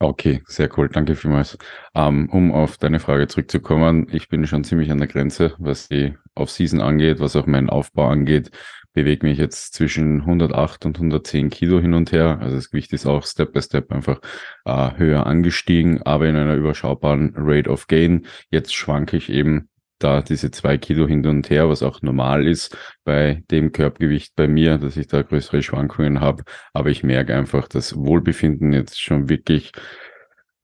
Okay, 0.00 0.42
sehr 0.46 0.70
cool, 0.78 0.88
danke 0.88 1.16
vielmals. 1.16 1.58
Ähm, 1.92 2.28
um 2.30 2.52
auf 2.52 2.76
deine 2.76 3.00
Frage 3.00 3.26
zurückzukommen, 3.26 4.06
ich 4.12 4.28
bin 4.28 4.46
schon 4.46 4.62
ziemlich 4.62 4.92
an 4.92 4.98
der 4.98 5.08
Grenze, 5.08 5.54
was 5.58 5.88
die 5.88 6.14
Off-Season 6.36 6.80
angeht, 6.80 7.18
was 7.18 7.34
auch 7.34 7.46
meinen 7.46 7.68
Aufbau 7.68 8.08
angeht. 8.08 8.52
Bewege 8.92 9.26
mich 9.26 9.38
jetzt 9.38 9.74
zwischen 9.74 10.20
108 10.20 10.86
und 10.86 10.96
110 10.98 11.50
Kilo 11.50 11.80
hin 11.80 11.94
und 11.94 12.12
her. 12.12 12.38
Also 12.40 12.54
das 12.54 12.70
Gewicht 12.70 12.92
ist 12.92 13.06
auch 13.06 13.26
Step 13.26 13.52
by 13.52 13.60
Step 13.60 13.90
einfach 13.90 14.20
äh, 14.64 14.90
höher 14.96 15.26
angestiegen, 15.26 16.00
aber 16.02 16.28
in 16.28 16.36
einer 16.36 16.54
überschaubaren 16.54 17.32
Rate 17.36 17.68
of 17.68 17.88
Gain. 17.88 18.26
Jetzt 18.50 18.74
schwanke 18.74 19.16
ich 19.16 19.30
eben 19.30 19.68
da 19.98 20.22
diese 20.22 20.50
zwei 20.50 20.78
Kilo 20.78 21.06
hin 21.06 21.26
und 21.26 21.50
her, 21.50 21.68
was 21.68 21.82
auch 21.82 22.02
normal 22.02 22.46
ist 22.46 22.76
bei 23.04 23.42
dem 23.50 23.72
Körpergewicht 23.72 24.34
bei 24.36 24.48
mir, 24.48 24.78
dass 24.78 24.96
ich 24.96 25.06
da 25.06 25.22
größere 25.22 25.62
Schwankungen 25.62 26.20
habe. 26.20 26.44
Aber 26.72 26.90
ich 26.90 27.02
merke 27.02 27.34
einfach, 27.34 27.68
dass 27.68 27.96
Wohlbefinden 27.96 28.72
jetzt 28.72 29.00
schon 29.00 29.28
wirklich, 29.28 29.72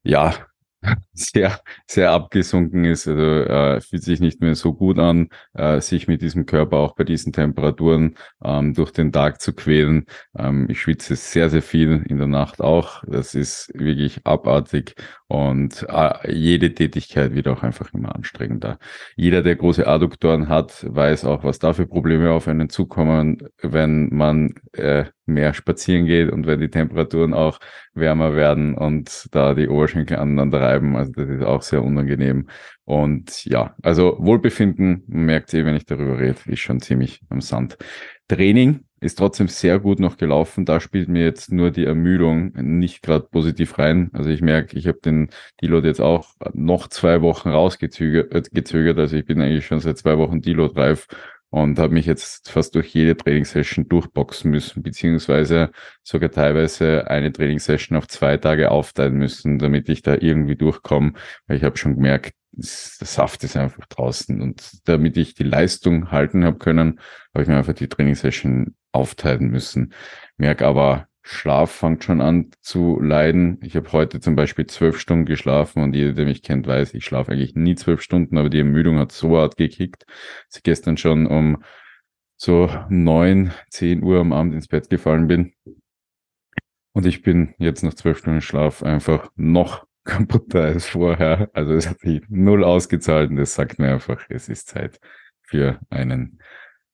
ja, 0.03 0.35
sehr, 1.13 1.61
sehr 1.87 2.13
abgesunken 2.13 2.85
ist. 2.85 3.07
Also 3.09 3.23
äh, 3.23 3.81
fühlt 3.81 4.03
sich 4.03 4.21
nicht 4.21 4.41
mehr 4.41 4.55
so 4.55 4.75
gut 4.75 4.99
an, 4.99 5.29
äh, 5.55 5.81
sich 5.81 6.09
mit 6.09 6.23
diesem 6.23 6.47
Körper 6.47 6.79
auch 6.79 6.95
bei 6.95 7.05
diesen 7.05 7.33
Temperaturen 7.33 8.17
ähm, 8.45 8.75
durch 8.75 8.91
den 8.93 9.13
Tag 9.13 9.41
zu 9.41 9.53
quälen. 9.53 10.07
Ähm, 10.37 10.67
ich 10.69 10.81
schwitze 10.81 11.17
sehr, 11.17 11.51
sehr 11.51 11.63
viel 11.63 12.05
in 12.09 12.19
der 12.19 12.27
Nacht 12.27 12.61
auch. 12.61 13.03
Das 13.07 13.35
ist 13.35 13.71
wirklich 13.75 14.21
abartig 14.25 14.95
und 15.29 15.87
äh, 15.89 16.33
jede 16.33 16.75
Tätigkeit 16.75 17.35
wird 17.35 17.49
auch 17.49 17.63
einfach 17.63 17.93
immer 17.95 18.15
anstrengender. 18.15 18.79
Jeder, 19.17 19.43
der 19.43 19.57
große 19.57 19.87
Adduktoren 19.87 20.49
hat, 20.49 20.85
weiß 20.89 21.25
auch, 21.25 21.45
was 21.45 21.59
da 21.59 21.73
für 21.73 21.87
Probleme 21.87 22.31
auf 22.33 22.49
einen 22.49 22.69
zukommen, 22.69 23.39
wenn 23.63 24.09
man 24.15 24.55
äh, 24.73 25.07
mehr 25.27 25.55
spazieren 25.55 26.07
geht 26.07 26.31
und 26.31 26.47
wenn 26.47 26.61
die 26.61 26.71
Temperaturen 26.71 27.35
auch 27.35 27.59
wärmer 27.95 28.35
werden 28.35 28.75
und 28.75 29.29
da 29.33 29.55
die 29.55 29.69
Oberschenkel 29.69 30.19
aneinander 30.19 30.61
reiben. 30.61 30.97
Also 30.97 31.13
das 31.13 31.29
ist 31.29 31.43
auch 31.43 31.63
sehr 31.63 31.83
unangenehm. 31.83 32.49
Und 32.85 33.45
ja, 33.47 33.75
also 33.83 34.17
Wohlbefinden, 34.19 35.05
merkt 35.07 35.53
ihr, 35.55 35.65
wenn 35.65 35.77
ich 35.77 35.87
darüber 35.87 36.19
rede, 36.19 36.39
ist 36.47 36.61
schon 36.61 36.81
ziemlich 36.81 37.23
am 37.31 37.41
Sand. 37.41 37.79
Training 38.29 38.81
ist 39.01 39.19
trotzdem 39.19 39.49
sehr 39.49 39.79
gut 39.79 40.01
noch 40.01 40.17
gelaufen. 40.17 40.65
Da 40.65 40.81
spielt 40.81 41.09
mir 41.09 41.25
jetzt 41.25 41.53
nur 41.53 41.71
die 41.71 41.85
Ermüdung 41.85 42.53
nicht 42.55 43.03
gerade 43.03 43.27
positiv 43.31 43.79
rein. 43.79 44.11
Also 44.15 44.31
ich 44.31 44.41
merke, 44.41 44.79
ich 44.79 44.87
habe 44.87 44.99
den 45.05 45.29
Deload 45.61 45.87
jetzt 45.87 46.01
auch 46.01 46.31
noch 46.55 46.89
zwei 46.89 47.21
Wochen 47.21 47.51
rausgezögert. 47.51 48.99
Also 48.99 49.17
ich 49.17 49.27
bin 49.27 49.43
eigentlich 49.43 49.67
schon 49.67 49.81
seit 49.81 49.99
zwei 49.99 50.17
Wochen 50.17 50.41
Deload 50.41 50.79
reif 50.81 51.07
und 51.55 51.79
habe 51.79 51.95
mich 51.95 52.05
jetzt 52.05 52.51
fast 52.51 52.75
durch 52.75 52.89
jede 52.89 53.17
Trainingssession 53.17 53.89
durchboxen 53.89 54.51
müssen, 54.51 54.83
beziehungsweise 54.83 55.71
sogar 56.03 56.33
teilweise 56.33 57.09
eine 57.09 57.31
Trainingssession 57.31 57.97
auf 57.97 58.09
zwei 58.09 58.39
Tage 58.39 58.73
aufteilen 58.73 59.15
müssen, 59.15 59.61
damit 59.61 59.89
ich 59.89 60.03
da 60.03 60.17
irgendwie 60.19 60.57
durchkomme, 60.57 61.13
weil 61.47 61.57
ich 61.57 61.63
habe 61.63 61.77
schon 61.77 61.95
gemerkt, 61.95 62.35
der 62.51 63.07
Saft 63.07 63.45
ist 63.45 63.57
einfach 63.57 63.87
draußen 63.87 64.43
und 64.43 64.81
damit 64.89 65.17
ich 65.17 65.35
die 65.35 65.45
Leistung 65.45 66.11
halten 66.11 66.45
habe 66.45 66.59
können, 66.59 66.99
habe 67.33 67.43
ich 67.43 67.49
mir 67.49 67.57
einfach 67.57 67.73
die 67.73 67.89
Trainingssession 67.89 68.75
aufteilen 68.91 69.49
müssen. 69.49 69.93
Merke 70.37 70.67
aber, 70.67 71.07
Schlaf 71.27 71.71
fängt 71.71 72.05
schon 72.05 72.21
an 72.21 72.51
zu 72.61 73.01
leiden. 73.01 73.59
Ich 73.63 73.75
habe 73.77 73.91
heute 73.93 74.21
zum 74.21 74.37
Beispiel 74.37 74.67
zwölf 74.67 75.01
Stunden 75.01 75.25
geschlafen 75.25 75.83
und 75.83 75.95
jeder, 75.95 76.13
der 76.13 76.27
mich 76.27 76.43
kennt, 76.43 76.67
weiß, 76.67 76.93
ich 76.93 77.07
schlafe 77.07 77.33
eigentlich 77.33 77.55
nie 77.55 77.75
zwölf 77.77 78.03
Stunden, 78.03 78.37
aber 78.37 78.51
die 78.51 78.59
Ermüdung 78.59 78.99
hat 78.99 79.11
so 79.11 79.39
hart 79.39 79.57
gekickt, 79.57 80.05
dass 80.49 80.59
ich 80.59 80.63
gestern 80.63 80.99
schon 80.99 81.27
um 81.27 81.65
so 82.37 82.69
neun, 82.91 83.53
zehn 83.71 84.03
Uhr 84.03 84.21
am 84.21 84.35
Abend 84.35 84.53
ins 84.55 84.69
Bett 84.69 84.91
gefallen 84.91 85.27
bin. 85.27 85.55
Und 86.93 87.07
ich 87.07 87.23
bin 87.23 87.55
jetzt 87.57 87.83
nach 87.83 87.95
zwölf 87.95 88.19
Stunden 88.19 88.43
Schlaf 88.43 88.83
einfach 88.83 89.31
noch 89.35 89.87
kaputter 90.05 90.61
als 90.61 90.87
vorher. 90.87 91.49
Also 91.55 91.73
es 91.73 91.89
hat 91.89 92.01
sich 92.01 92.21
null 92.29 92.65
ausgezahlt 92.65 93.31
und 93.31 93.37
das 93.37 93.55
sagt 93.55 93.79
mir 93.79 93.93
einfach, 93.93 94.27
es 94.29 94.51
ist 94.51 94.69
Zeit 94.69 95.01
für 95.41 95.81
einen 95.89 96.39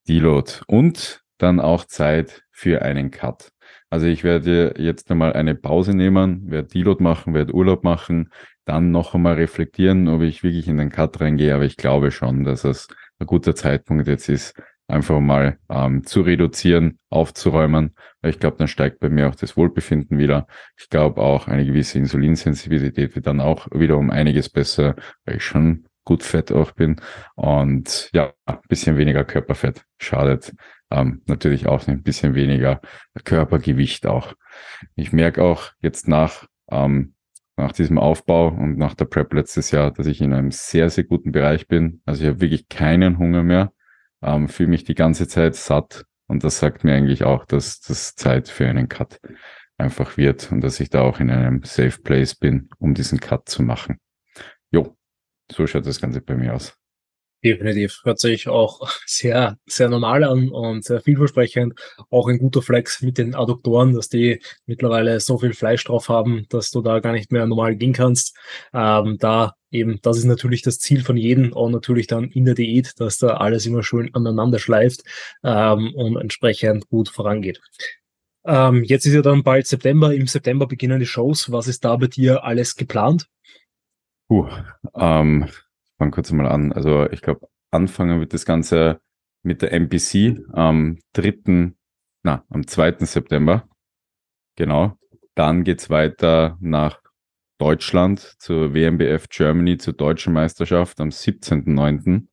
Deload 0.07 0.53
und 0.67 1.21
dann 1.37 1.59
auch 1.59 1.83
Zeit 1.83 2.45
für 2.49 2.81
einen 2.81 3.11
Cut. 3.11 3.51
Also 3.91 4.05
ich 4.07 4.23
werde 4.23 4.73
jetzt 4.77 5.11
einmal 5.11 5.33
eine 5.33 5.53
Pause 5.53 5.93
nehmen, 5.93 6.49
werde 6.49 6.69
Deload 6.69 7.03
machen, 7.03 7.33
werde 7.33 7.53
Urlaub 7.53 7.83
machen, 7.83 8.31
dann 8.63 8.91
noch 8.91 9.13
einmal 9.13 9.33
reflektieren, 9.33 10.07
ob 10.07 10.21
ich 10.21 10.43
wirklich 10.43 10.69
in 10.69 10.77
den 10.77 10.89
Cut 10.89 11.19
reingehe. 11.19 11.53
Aber 11.53 11.65
ich 11.65 11.75
glaube 11.75 12.11
schon, 12.11 12.45
dass 12.45 12.63
es 12.63 12.87
ein 13.19 13.27
guter 13.27 13.53
Zeitpunkt 13.53 14.07
jetzt 14.07 14.29
ist, 14.29 14.55
einfach 14.87 15.19
mal 15.19 15.57
ähm, 15.69 16.05
zu 16.05 16.21
reduzieren, 16.21 16.99
aufzuräumen. 17.09 17.93
Ich 18.23 18.39
glaube, 18.39 18.55
dann 18.57 18.69
steigt 18.69 19.01
bei 19.01 19.09
mir 19.09 19.27
auch 19.27 19.35
das 19.35 19.57
Wohlbefinden 19.57 20.17
wieder. 20.17 20.47
Ich 20.77 20.87
glaube 20.87 21.21
auch 21.21 21.49
eine 21.49 21.65
gewisse 21.65 21.97
Insulinsensibilität 21.97 23.13
wird 23.15 23.27
dann 23.27 23.41
auch 23.41 23.67
wieder 23.73 23.97
um 23.97 24.09
einiges 24.09 24.47
besser, 24.47 24.95
weil 25.25 25.35
ich 25.35 25.43
schon 25.43 25.85
gut 26.05 26.23
fett 26.23 26.49
auch 26.53 26.71
bin. 26.71 26.95
Und 27.35 28.09
ja, 28.13 28.31
ein 28.45 28.59
bisschen 28.69 28.95
weniger 28.95 29.25
Körperfett 29.25 29.83
schadet 29.99 30.53
ähm, 30.91 31.21
natürlich 31.25 31.67
auch 31.67 31.87
ein 31.87 32.03
bisschen 32.03 32.35
weniger 32.35 32.81
Körpergewicht 33.23 34.05
auch. 34.05 34.33
Ich 34.95 35.13
merke 35.13 35.43
auch 35.43 35.71
jetzt 35.81 36.07
nach, 36.07 36.47
ähm, 36.69 37.15
nach 37.57 37.71
diesem 37.71 37.97
Aufbau 37.97 38.49
und 38.49 38.77
nach 38.77 38.93
der 38.93 39.05
Prep 39.05 39.33
letztes 39.33 39.71
Jahr, 39.71 39.91
dass 39.91 40.07
ich 40.07 40.21
in 40.21 40.33
einem 40.33 40.51
sehr, 40.51 40.89
sehr 40.89 41.03
guten 41.03 41.31
Bereich 41.31 41.67
bin. 41.67 42.01
Also 42.05 42.23
ich 42.23 42.29
habe 42.29 42.41
wirklich 42.41 42.67
keinen 42.69 43.17
Hunger 43.17 43.43
mehr, 43.43 43.71
ähm, 44.21 44.49
fühle 44.49 44.69
mich 44.69 44.83
die 44.83 44.95
ganze 44.95 45.27
Zeit 45.27 45.55
satt 45.55 46.05
und 46.27 46.43
das 46.43 46.59
sagt 46.59 46.83
mir 46.83 46.93
eigentlich 46.93 47.23
auch, 47.23 47.45
dass 47.45 47.81
das 47.81 48.15
Zeit 48.15 48.49
für 48.49 48.67
einen 48.67 48.89
Cut 48.89 49.19
einfach 49.77 50.17
wird 50.17 50.51
und 50.51 50.61
dass 50.61 50.79
ich 50.79 50.89
da 50.89 51.01
auch 51.01 51.19
in 51.19 51.29
einem 51.29 51.63
Safe 51.63 51.99
Place 52.01 52.35
bin, 52.35 52.69
um 52.77 52.93
diesen 52.93 53.19
Cut 53.19 53.49
zu 53.49 53.63
machen. 53.63 53.99
Jo, 54.71 54.95
so 55.51 55.67
schaut 55.67 55.85
das 55.85 55.99
Ganze 55.99 56.21
bei 56.21 56.35
mir 56.35 56.55
aus. 56.55 56.80
Definitiv. 57.43 58.01
Hört 58.03 58.19
sich 58.19 58.47
auch 58.47 58.87
sehr, 59.05 59.57
sehr 59.65 59.89
normal 59.89 60.23
an 60.23 60.49
und 60.49 60.83
sehr 60.83 61.01
vielversprechend. 61.01 61.73
Auch 62.09 62.27
ein 62.27 62.37
guter 62.37 62.61
Flex 62.61 63.01
mit 63.01 63.17
den 63.17 63.33
Adduktoren, 63.33 63.95
dass 63.95 64.09
die 64.09 64.41
mittlerweile 64.67 65.19
so 65.19 65.39
viel 65.39 65.53
Fleisch 65.53 65.83
drauf 65.83 66.09
haben, 66.09 66.45
dass 66.49 66.69
du 66.69 66.81
da 66.81 66.99
gar 66.99 67.13
nicht 67.13 67.31
mehr 67.31 67.47
normal 67.47 67.75
gehen 67.75 67.93
kannst. 67.93 68.37
Ähm, 68.73 69.17
da 69.19 69.55
eben, 69.71 69.99
das 70.03 70.17
ist 70.17 70.25
natürlich 70.25 70.61
das 70.61 70.77
Ziel 70.77 71.03
von 71.03 71.17
jedem 71.17 71.51
und 71.53 71.71
natürlich 71.71 72.05
dann 72.05 72.29
in 72.29 72.45
der 72.45 72.53
Diät, 72.53 72.99
dass 72.99 73.17
da 73.17 73.37
alles 73.37 73.65
immer 73.65 73.81
schön 73.81 74.13
aneinander 74.13 74.59
schleift 74.59 75.01
ähm, 75.43 75.93
und 75.95 76.17
entsprechend 76.17 76.89
gut 76.89 77.09
vorangeht. 77.09 77.59
Ähm, 78.43 78.83
jetzt 78.83 79.05
ist 79.05 79.13
ja 79.13 79.21
dann 79.21 79.43
bald 79.43 79.65
September. 79.65 80.13
Im 80.13 80.27
September 80.27 80.67
beginnen 80.67 80.99
die 80.99 81.05
Shows. 81.05 81.51
Was 81.51 81.67
ist 81.67 81.85
da 81.85 81.95
bei 81.95 82.07
dir 82.07 82.43
alles 82.43 82.75
geplant? 82.75 83.27
Puh, 84.27 84.47
ähm, 84.95 85.47
fange 86.01 86.11
kurz 86.11 86.31
mal 86.31 86.47
an. 86.47 86.73
Also 86.73 87.07
ich 87.11 87.21
glaube, 87.21 87.47
anfangen 87.69 88.19
wird 88.19 88.33
das 88.33 88.43
Ganze 88.43 89.01
mit 89.43 89.61
der 89.61 89.71
MPC 89.71 90.39
am 90.51 90.97
3., 91.13 91.73
na, 92.23 92.43
am 92.49 92.65
2. 92.65 93.05
September. 93.05 93.69
Genau. 94.55 94.97
Dann 95.35 95.63
geht's 95.63 95.91
weiter 95.91 96.57
nach 96.59 96.99
Deutschland 97.59 98.19
zur 98.39 98.73
WMBF 98.73 99.29
Germany 99.29 99.77
zur 99.77 99.93
deutschen 99.93 100.33
Meisterschaft 100.33 100.99
am 100.99 101.09
17.09. 101.09 102.25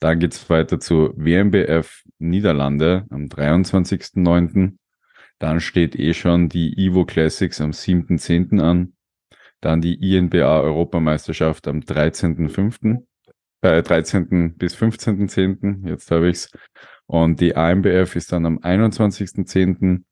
Dann 0.00 0.18
geht's 0.18 0.48
weiter 0.48 0.80
zu 0.80 1.12
WMBF 1.14 2.04
Niederlande 2.18 3.04
am 3.10 3.26
23.09. 3.26 4.78
Dann 5.38 5.60
steht 5.60 5.96
eh 5.98 6.14
schon 6.14 6.48
die 6.48 6.72
Evo 6.78 7.04
Classics 7.04 7.60
am 7.60 7.72
7.10. 7.72 8.58
an. 8.62 8.94
Dann 9.62 9.80
die 9.80 10.16
INBA 10.16 10.60
Europameisterschaft 10.60 11.68
am 11.68 11.80
13.05. 11.80 13.04
Äh, 13.62 13.82
13. 13.82 14.56
bis 14.56 14.76
15.10. 14.76 15.88
Jetzt 15.88 16.10
habe 16.10 16.28
ich's. 16.28 16.50
Und 17.06 17.40
die 17.40 17.54
AMBF 17.56 18.16
ist 18.16 18.32
dann 18.32 18.44
am 18.44 18.58
21.10. 18.58 20.02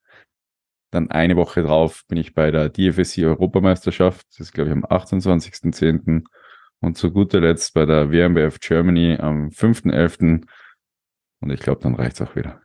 Dann 0.93 1.11
eine 1.11 1.37
Woche 1.37 1.63
drauf 1.63 2.05
bin 2.07 2.19
ich 2.19 2.33
bei 2.33 2.51
der 2.51 2.69
DFSC 2.69 3.25
Europameisterschaft. 3.25 4.27
Das 4.31 4.41
ist, 4.41 4.53
glaube 4.53 4.71
ich, 4.71 4.77
am 4.77 4.85
28.10. 4.85 6.25
Und 6.81 6.97
zu 6.97 7.11
guter 7.11 7.41
Letzt 7.41 7.75
bei 7.75 7.85
der 7.87 8.11
WMBF 8.13 8.61
Germany 8.61 9.17
am 9.19 9.49
5.11. 9.49 10.47
Und 11.41 11.51
ich 11.51 11.61
glaube, 11.61 11.83
dann 11.83 11.97
reicht's 11.97 12.23
auch 12.23 12.37
wieder. 12.37 12.63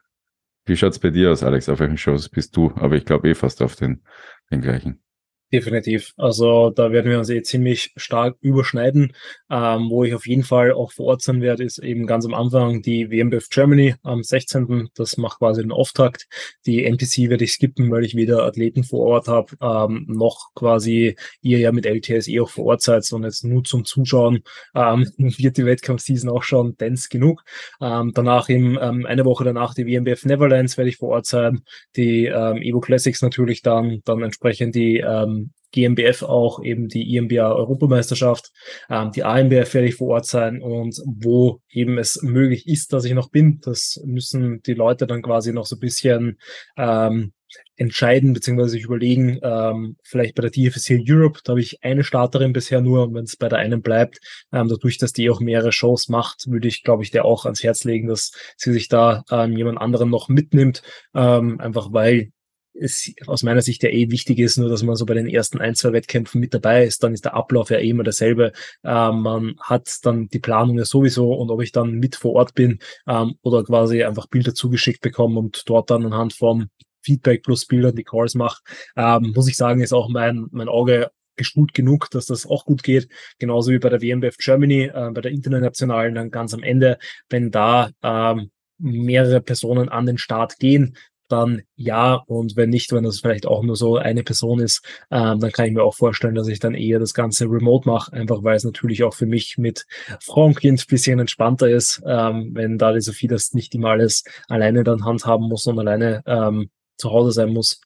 Wie 0.65 0.77
schaut's 0.77 1.00
bei 1.00 1.10
dir 1.10 1.32
aus, 1.32 1.44
Alex? 1.44 1.68
Auf 1.68 1.80
welchen 1.80 1.98
Shows 1.98 2.30
bist 2.30 2.56
du? 2.56 2.72
Aber 2.75 2.96
ich 2.96 3.06
glaube 3.06 3.30
eh 3.30 3.36
fast 3.36 3.62
auf 3.62 3.75
den, 3.75 4.04
den 4.51 4.62
gleichen. 4.62 5.04
Definitiv. 5.53 6.11
Also 6.17 6.71
da 6.71 6.91
werden 6.91 7.11
wir 7.11 7.19
uns 7.19 7.29
eh 7.29 7.41
ziemlich 7.43 7.93
stark 7.95 8.35
überschneiden. 8.41 9.13
Ähm, 9.49 9.89
wo 9.91 10.03
ich 10.03 10.15
auf 10.15 10.25
jeden 10.25 10.43
Fall 10.43 10.71
auch 10.73 10.91
vor 10.91 11.05
Ort 11.05 11.21
sein 11.21 11.39
werde, 11.41 11.63
ist 11.63 11.77
eben 11.77 12.07
ganz 12.07 12.25
am 12.25 12.33
Anfang 12.33 12.81
die 12.81 13.11
WMBF 13.11 13.49
Germany 13.49 13.93
am 14.01 14.23
16. 14.23 14.89
Das 14.95 15.17
macht 15.17 15.37
quasi 15.37 15.61
den 15.61 15.71
Auftakt. 15.71 16.27
Die 16.65 16.83
NPC 16.83 17.29
werde 17.29 17.43
ich 17.43 17.53
skippen, 17.53 17.91
weil 17.91 18.03
ich 18.03 18.15
weder 18.15 18.43
Athleten 18.43 18.83
vor 18.83 19.05
Ort 19.05 19.27
habe, 19.27 19.55
ähm, 19.61 20.05
noch 20.09 20.49
quasi 20.55 21.15
ihr 21.41 21.59
ja 21.59 21.71
mit 21.71 21.85
LTS 21.85 22.27
eh 22.27 22.39
auch 22.39 22.49
vor 22.49 22.65
Ort 22.65 22.81
seid, 22.81 23.03
sondern 23.03 23.29
jetzt 23.29 23.43
nur 23.45 23.63
zum 23.63 23.85
Zuschauen 23.85 24.41
ähm, 24.73 25.11
wird 25.17 25.57
die 25.57 25.65
Wettkampfseason 25.65 26.29
auch 26.29 26.43
schon 26.43 26.75
dense 26.77 27.07
genug. 27.09 27.43
Ähm, 27.79 28.11
danach 28.15 28.49
eben 28.49 28.79
ähm, 28.81 29.05
eine 29.05 29.25
Woche 29.25 29.43
danach 29.43 29.75
die 29.75 29.85
WMBF 29.85 30.25
Neverlands 30.25 30.77
werde 30.77 30.89
ich 30.89 30.97
vor 30.97 31.09
Ort 31.09 31.27
sein. 31.27 31.61
Die 31.95 32.25
ähm, 32.25 32.57
Evo 32.63 32.79
Classics 32.79 33.21
natürlich 33.21 33.61
dann, 33.61 34.01
dann 34.05 34.23
entsprechend 34.23 34.73
die 34.73 34.97
ähm, 35.36 35.51
GmbF 35.75 36.24
auch 36.24 36.63
eben 36.63 36.88
die 36.88 37.15
IMBA 37.15 37.51
Europameisterschaft, 37.51 38.51
ähm, 38.89 39.12
die 39.12 39.24
AMBF 39.24 39.74
werde 39.74 39.88
ich 39.88 39.96
vor 39.96 40.08
Ort 40.10 40.25
sein 40.25 40.62
und 40.62 41.01
wo 41.06 41.62
eben 41.70 41.98
es 41.98 42.22
möglich 42.22 42.68
ist, 42.68 42.94
dass 42.94 43.06
ich 43.06 43.13
noch 43.13 43.30
bin, 43.30 43.60
das 43.62 44.01
müssen 44.06 44.62
die 44.63 44.74
Leute 44.74 45.06
dann 45.06 45.22
quasi 45.22 45.51
noch 45.51 45.65
so 45.65 45.75
ein 45.75 45.82
bisschen 45.82 46.39
ähm, 46.77 47.34
entscheiden 47.77 48.34
beziehungsweise 48.34 48.72
sich 48.72 48.84
überlegen, 48.84 49.39
ähm, 49.44 49.98
vielleicht 50.04 50.36
bei 50.36 50.42
der 50.42 50.51
DFSC 50.51 51.04
Europe, 51.08 51.42
da 51.44 51.51
habe 51.51 51.62
ich 51.62 51.84
eine 51.84 52.04
Starterin 52.04 52.54
bisher 52.54 52.82
nur, 52.82 53.13
wenn 53.13 53.25
es 53.25 53.36
bei 53.36 53.50
der 53.50 53.60
einen 53.60 53.82
bleibt, 53.82 54.20
ähm, 54.54 54.68
dadurch, 54.68 54.98
dass 54.98 55.13
die 55.13 55.30
auch 55.30 55.42
mehrere 55.42 55.72
Shows 55.72 56.08
macht, 56.08 56.46
würde 56.48 56.68
ich, 56.68 56.84
glaube 56.84 57.04
ich, 57.04 57.12
der 57.12 57.25
auch 57.25 57.46
ans 57.46 57.63
Herz 57.63 57.84
legen, 57.84 58.08
dass 58.08 58.32
sie 58.56 58.72
sich 58.72 58.88
da 58.88 59.24
ähm, 59.30 59.58
jemand 59.58 59.80
anderen 59.80 60.10
noch 60.10 60.30
mitnimmt, 60.30 60.84
ähm, 61.13 61.60
einfach 61.60 61.92
weil 61.92 62.32
es 62.79 63.13
aus 63.27 63.44
meiner 63.44 63.62
Sicht 63.62 63.84
ja 63.84 63.89
eh 63.89 64.12
wichtig 64.12 64.39
ist, 64.39 64.58
nur 64.58 64.70
dass 64.70 64.84
man 64.84 64.96
so 64.96 65.05
bei 65.05 65.13
den 65.13 65.27
ersten 65.27 65.60
ein, 65.60 65.75
zwei 65.75 65.94
Wettkämpfen 65.94 66.39
mit 66.39 66.53
dabei 66.53 66.86
ist, 66.86 67.03
dann 67.03 67.13
ist 67.13 67.25
der 67.25 67.34
Ablauf 67.34 67.70
ja 67.70 67.77
eh 67.77 67.89
immer 67.89 68.03
derselbe. 68.03 68.51
Ähm, 68.84 69.22
man 69.22 69.55
hat 69.60 69.89
dann 70.03 70.27
die 70.27 70.39
Planung 70.39 70.77
ja 70.77 70.86
sowieso 70.86 71.34
und 71.34 71.50
ob 71.51 71.62
ich 71.62 71.72
dann 71.72 71.94
mit 71.94 72.15
vor 72.15 72.34
Ort 72.34 72.53
bin 72.53 72.79
ähm, 73.08 73.36
oder 73.41 73.63
quasi 73.63 74.03
einfach 74.03 74.27
Bilder 74.27 74.53
zugeschickt 74.53 75.01
bekomme 75.01 75.39
und 75.39 75.63
dort 75.67 75.89
dann 75.89 76.05
anhand 76.05 76.34
vom 76.34 76.70
Feedback 77.01 77.44
plus 77.44 77.65
Bildern 77.65 77.96
die 77.96 78.03
Calls 78.03 78.36
mache, 78.36 78.62
ähm, 78.96 79.34
muss 79.36 79.48
ich 79.48 79.58
sagen, 79.58 79.82
ist 79.82 79.94
auch 79.94 80.10
mein, 80.10 80.48
mein 80.51 80.70
Auge 80.70 81.12
geschult 81.36 81.74
genug, 81.74 82.10
dass 82.12 82.27
das 82.27 82.46
auch 82.46 82.65
gut 82.65 82.82
geht. 82.82 83.10
Genauso 83.39 83.72
wie 83.72 83.79
bei 83.79 83.89
der 83.89 84.01
WMBF 84.01 84.38
Germany, 84.38 84.86
äh, 84.86 85.12
bei 85.13 85.22
der 85.22 85.32
internationalen 85.32 86.15
dann 86.15 86.32
ganz 86.32 86.53
am 86.53 86.63
Ende, 86.63 86.98
wenn 87.29 87.51
da 87.51 87.91
ähm, 88.01 88.51
mehrere 88.77 89.41
Personen 89.41 89.89
an 89.89 90.05
den 90.05 90.17
Start 90.17 90.60
gehen, 90.60 90.98
dann 91.27 91.62
ja. 91.75 92.15
Und 92.27 92.55
wenn 92.55 92.70
nicht, 92.70 92.91
wenn 92.91 93.03
das 93.03 93.20
vielleicht 93.20 93.46
auch 93.46 93.63
nur 93.63 93.75
so 93.75 93.98
eine 93.98 94.24
Person 94.24 94.60
ist, 94.60 94.82
ähm, 95.12 95.39
dann 95.39 95.51
kann 95.51 95.65
ich 95.65 95.74
mir 95.74 95.84
auch 95.84 95.96
vorstellen, 95.96 96.36
dass 96.36 96.48
ich 96.48 96.60
dann 96.60 96.74
eher 96.74 97.00
das 97.00 97.13
Ganze 97.13 97.46
remote 97.46 97.88
mache, 97.88 98.13
einfach 98.13 98.44
weil 98.44 98.55
es 98.55 98.63
natürlich 98.63 99.03
auch 99.03 99.13
für 99.13 99.25
mich 99.25 99.58
mit 99.58 99.86
Frau 100.22 100.46
und 100.46 100.60
Kind 100.60 100.86
bisschen 100.88 101.20
entspannter 101.20 101.70
ist, 101.70 102.01
ähm, 102.05 102.51
wenn 102.53 102.77
da 102.77 102.94
die 102.94 103.01
Sophie 103.01 103.27
das 103.27 103.53
nicht 103.53 103.74
immer 103.75 103.89
alles 103.89 104.24
alleine 104.48 104.84
dann 104.84 105.05
handhaben 105.05 105.48
muss 105.48 105.65
und 105.67 105.79
alleine 105.79 106.22
ähm, 106.25 106.70
zu 106.98 107.12
Hause 107.12 107.32
sein 107.32 107.53
muss. 107.53 107.82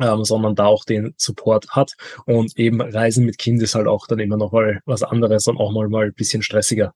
Ähm, 0.00 0.24
sondern 0.24 0.56
da 0.56 0.66
auch 0.66 0.84
den 0.84 1.14
Support 1.18 1.68
hat 1.70 1.92
und 2.26 2.58
eben 2.58 2.80
Reisen 2.80 3.24
mit 3.24 3.38
Kind 3.38 3.62
ist 3.62 3.76
halt 3.76 3.86
auch 3.86 4.08
dann 4.08 4.18
immer 4.18 4.36
noch 4.36 4.50
mal 4.50 4.80
was 4.86 5.04
anderes 5.04 5.46
und 5.46 5.56
auch 5.56 5.70
mal 5.70 5.88
mal 5.88 6.06
ein 6.06 6.14
bisschen 6.14 6.42
stressiger. 6.42 6.92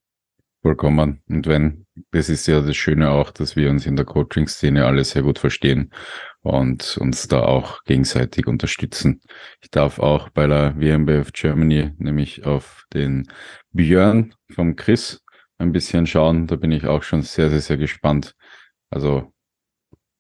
Vollkommen. 0.62 1.22
Und 1.28 1.46
wenn, 1.46 1.86
das 2.10 2.28
ist 2.28 2.48
ja 2.48 2.60
das 2.60 2.76
Schöne 2.76 3.10
auch, 3.10 3.30
dass 3.30 3.54
wir 3.54 3.70
uns 3.70 3.86
in 3.86 3.94
der 3.94 4.04
Coaching-Szene 4.04 4.84
alle 4.84 5.04
sehr 5.04 5.22
gut 5.22 5.38
verstehen 5.38 5.92
und 6.40 6.98
uns 6.98 7.28
da 7.28 7.42
auch 7.42 7.84
gegenseitig 7.84 8.46
unterstützen. 8.46 9.20
Ich 9.60 9.70
darf 9.70 10.00
auch 10.00 10.30
bei 10.30 10.46
der 10.48 10.74
WMBF 10.76 11.32
Germany 11.32 11.92
nämlich 11.98 12.44
auf 12.44 12.84
den 12.92 13.28
Björn 13.72 14.34
vom 14.50 14.74
Chris 14.74 15.22
ein 15.58 15.72
bisschen 15.72 16.06
schauen. 16.06 16.48
Da 16.48 16.56
bin 16.56 16.72
ich 16.72 16.86
auch 16.86 17.04
schon 17.04 17.22
sehr, 17.22 17.50
sehr, 17.50 17.60
sehr 17.60 17.76
gespannt. 17.76 18.34
Also 18.90 19.32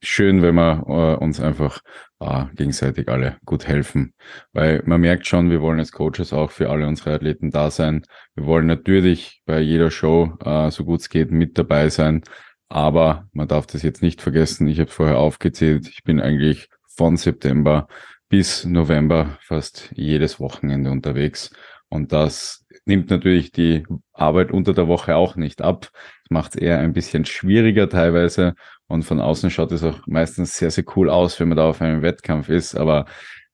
schön, 0.00 0.42
wenn 0.42 0.54
wir 0.54 0.84
äh, 0.86 1.22
uns 1.22 1.40
einfach 1.40 1.80
äh, 2.20 2.44
gegenseitig 2.54 3.08
alle 3.08 3.38
gut 3.44 3.66
helfen. 3.66 4.14
Weil 4.52 4.82
man 4.86 5.00
merkt 5.00 5.26
schon, 5.26 5.50
wir 5.50 5.60
wollen 5.60 5.78
als 5.78 5.92
Coaches 5.92 6.32
auch 6.32 6.50
für 6.50 6.70
alle 6.70 6.86
unsere 6.86 7.14
Athleten 7.14 7.50
da 7.50 7.70
sein. 7.70 8.04
Wir 8.34 8.46
wollen 8.46 8.66
natürlich 8.66 9.42
bei 9.46 9.60
jeder 9.60 9.90
Show, 9.90 10.36
äh, 10.44 10.70
so 10.70 10.84
gut 10.84 11.00
es 11.00 11.08
geht, 11.08 11.30
mit 11.30 11.58
dabei 11.58 11.90
sein. 11.90 12.22
Aber 12.68 13.28
man 13.32 13.48
darf 13.48 13.66
das 13.66 13.82
jetzt 13.82 14.02
nicht 14.02 14.20
vergessen. 14.20 14.68
Ich 14.68 14.78
habe 14.80 14.90
vorher 14.90 15.18
aufgezählt. 15.18 15.88
Ich 15.88 16.04
bin 16.04 16.20
eigentlich 16.20 16.68
von 16.86 17.16
September 17.16 17.88
bis 18.28 18.64
November 18.64 19.38
fast 19.40 19.90
jedes 19.94 20.38
Wochenende 20.38 20.90
unterwegs. 20.90 21.50
Und 21.88 22.12
das 22.12 22.66
nimmt 22.84 23.10
natürlich 23.10 23.52
die 23.52 23.86
Arbeit 24.12 24.50
unter 24.50 24.74
der 24.74 24.88
Woche 24.88 25.16
auch 25.16 25.36
nicht 25.36 25.62
ab. 25.62 25.88
Das 25.92 26.30
macht 26.30 26.54
es 26.54 26.60
eher 26.60 26.78
ein 26.78 26.92
bisschen 26.92 27.24
schwieriger 27.24 27.88
teilweise. 27.88 28.54
Und 28.88 29.04
von 29.04 29.20
außen 29.20 29.50
schaut 29.50 29.72
es 29.72 29.84
auch 29.84 30.00
meistens 30.06 30.56
sehr, 30.56 30.70
sehr 30.70 30.84
cool 30.96 31.10
aus, 31.10 31.38
wenn 31.38 31.48
man 31.48 31.56
da 31.56 31.68
auf 31.68 31.80
einem 31.82 32.02
Wettkampf 32.02 32.48
ist. 32.48 32.74
Aber 32.74 33.04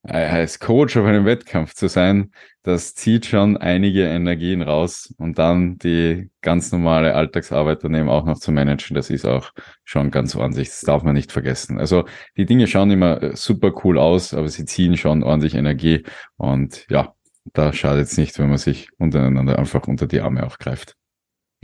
äh, 0.04 0.26
als 0.26 0.60
Coach 0.60 0.96
auf 0.96 1.06
einem 1.06 1.24
Wettkampf 1.24 1.74
zu 1.74 1.88
sein, 1.88 2.32
das 2.62 2.94
zieht 2.94 3.26
schon 3.26 3.56
einige 3.56 4.04
Energien 4.04 4.62
raus. 4.62 5.12
Und 5.18 5.38
dann 5.38 5.78
die 5.78 6.30
ganz 6.40 6.72
normale 6.72 7.14
Alltagsarbeit 7.14 7.82
daneben 7.82 8.08
auch 8.08 8.24
noch 8.24 8.38
zu 8.38 8.52
managen, 8.52 8.94
das 8.94 9.10
ist 9.10 9.26
auch 9.26 9.50
schon 9.84 10.10
ganz 10.10 10.36
ordentlich. 10.36 10.68
Das 10.68 10.80
darf 10.82 11.02
man 11.02 11.14
nicht 11.14 11.32
vergessen. 11.32 11.78
Also 11.78 12.04
die 12.36 12.46
Dinge 12.46 12.66
schauen 12.66 12.90
immer 12.90 13.22
äh, 13.22 13.36
super 13.36 13.72
cool 13.84 13.98
aus, 13.98 14.34
aber 14.34 14.48
sie 14.48 14.64
ziehen 14.66 14.96
schon 14.96 15.22
ordentlich 15.22 15.54
Energie. 15.54 16.04
Und 16.36 16.86
ja, 16.90 17.14
da 17.52 17.72
schadet 17.72 18.06
es 18.06 18.16
nicht, 18.16 18.38
wenn 18.38 18.48
man 18.48 18.58
sich 18.58 18.88
untereinander 18.98 19.58
einfach 19.58 19.86
unter 19.88 20.06
die 20.06 20.20
Arme 20.20 20.46
auch 20.46 20.58
greift. 20.58 20.96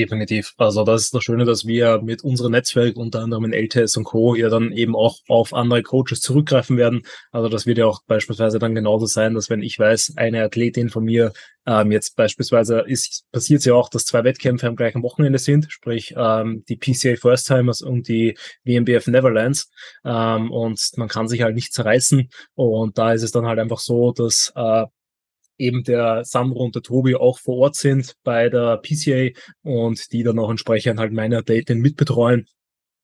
Definitiv. 0.01 0.55
Also 0.57 0.83
das 0.83 1.03
ist 1.03 1.15
das 1.15 1.23
Schöne, 1.23 1.45
dass 1.45 1.67
wir 1.67 2.01
mit 2.01 2.25
unserem 2.25 2.53
Netzwerk, 2.53 2.97
unter 2.97 3.21
anderem 3.21 3.45
in 3.45 3.53
LTS 3.53 3.99
und 3.99 4.05
Co., 4.05 4.35
ja 4.35 4.49
dann 4.49 4.73
eben 4.73 4.97
auch 4.97 5.19
auf 5.29 5.53
andere 5.53 5.83
Coaches 5.83 6.23
zurückgreifen 6.23 6.79
werden. 6.79 7.03
Also 7.33 7.51
das 7.51 7.67
wird 7.67 7.77
ja 7.77 7.85
auch 7.85 8.01
beispielsweise 8.07 8.59
dann 8.59 8.75
genauso 8.75 9.05
sein, 9.05 9.35
dass 9.35 9.51
wenn 9.51 9.63
ich 9.63 9.79
weiß, 9.79 10.15
eine 10.17 10.43
Athletin 10.43 10.89
von 10.89 11.05
mir 11.05 11.35
ähm, 11.67 11.93
jetzt 11.93 12.17
beispielsweise 12.17 12.81
ist, 12.81 13.27
passiert 13.31 13.63
ja 13.67 13.75
auch, 13.75 13.91
dass 13.91 14.07
zwei 14.07 14.25
Wettkämpfe 14.25 14.69
am 14.69 14.77
gleichen 14.77 15.03
Wochenende 15.03 15.39
sind, 15.39 15.71
sprich 15.71 16.15
ähm, 16.17 16.65
die 16.71 16.77
PCA 16.79 17.17
First 17.17 17.49
Timers 17.49 17.83
und 17.83 18.09
die 18.09 18.39
WMBF 18.65 19.07
Neverlands. 19.07 19.71
Ähm, 20.03 20.51
und 20.51 20.81
man 20.97 21.09
kann 21.09 21.29
sich 21.29 21.43
halt 21.43 21.55
nicht 21.55 21.75
zerreißen. 21.75 22.31
Und 22.55 22.97
da 22.97 23.13
ist 23.13 23.23
es 23.23 23.33
dann 23.33 23.45
halt 23.45 23.59
einfach 23.59 23.81
so, 23.81 24.13
dass 24.13 24.51
äh, 24.57 24.87
eben 25.61 25.85
der 25.85 26.25
Sandro 26.25 26.65
und 26.65 26.75
der 26.75 26.83
Tobi 26.83 27.15
auch 27.15 27.39
vor 27.39 27.59
Ort 27.59 27.77
sind 27.77 28.17
bei 28.25 28.49
der 28.49 28.79
PCA 28.79 29.31
und 29.63 30.13
die 30.13 30.23
dann 30.23 30.39
auch 30.39 30.51
entsprechend 30.51 30.99
halt 30.99 31.13
meine 31.13 31.39
Athletin 31.39 31.79
mitbetreuen. 31.79 32.47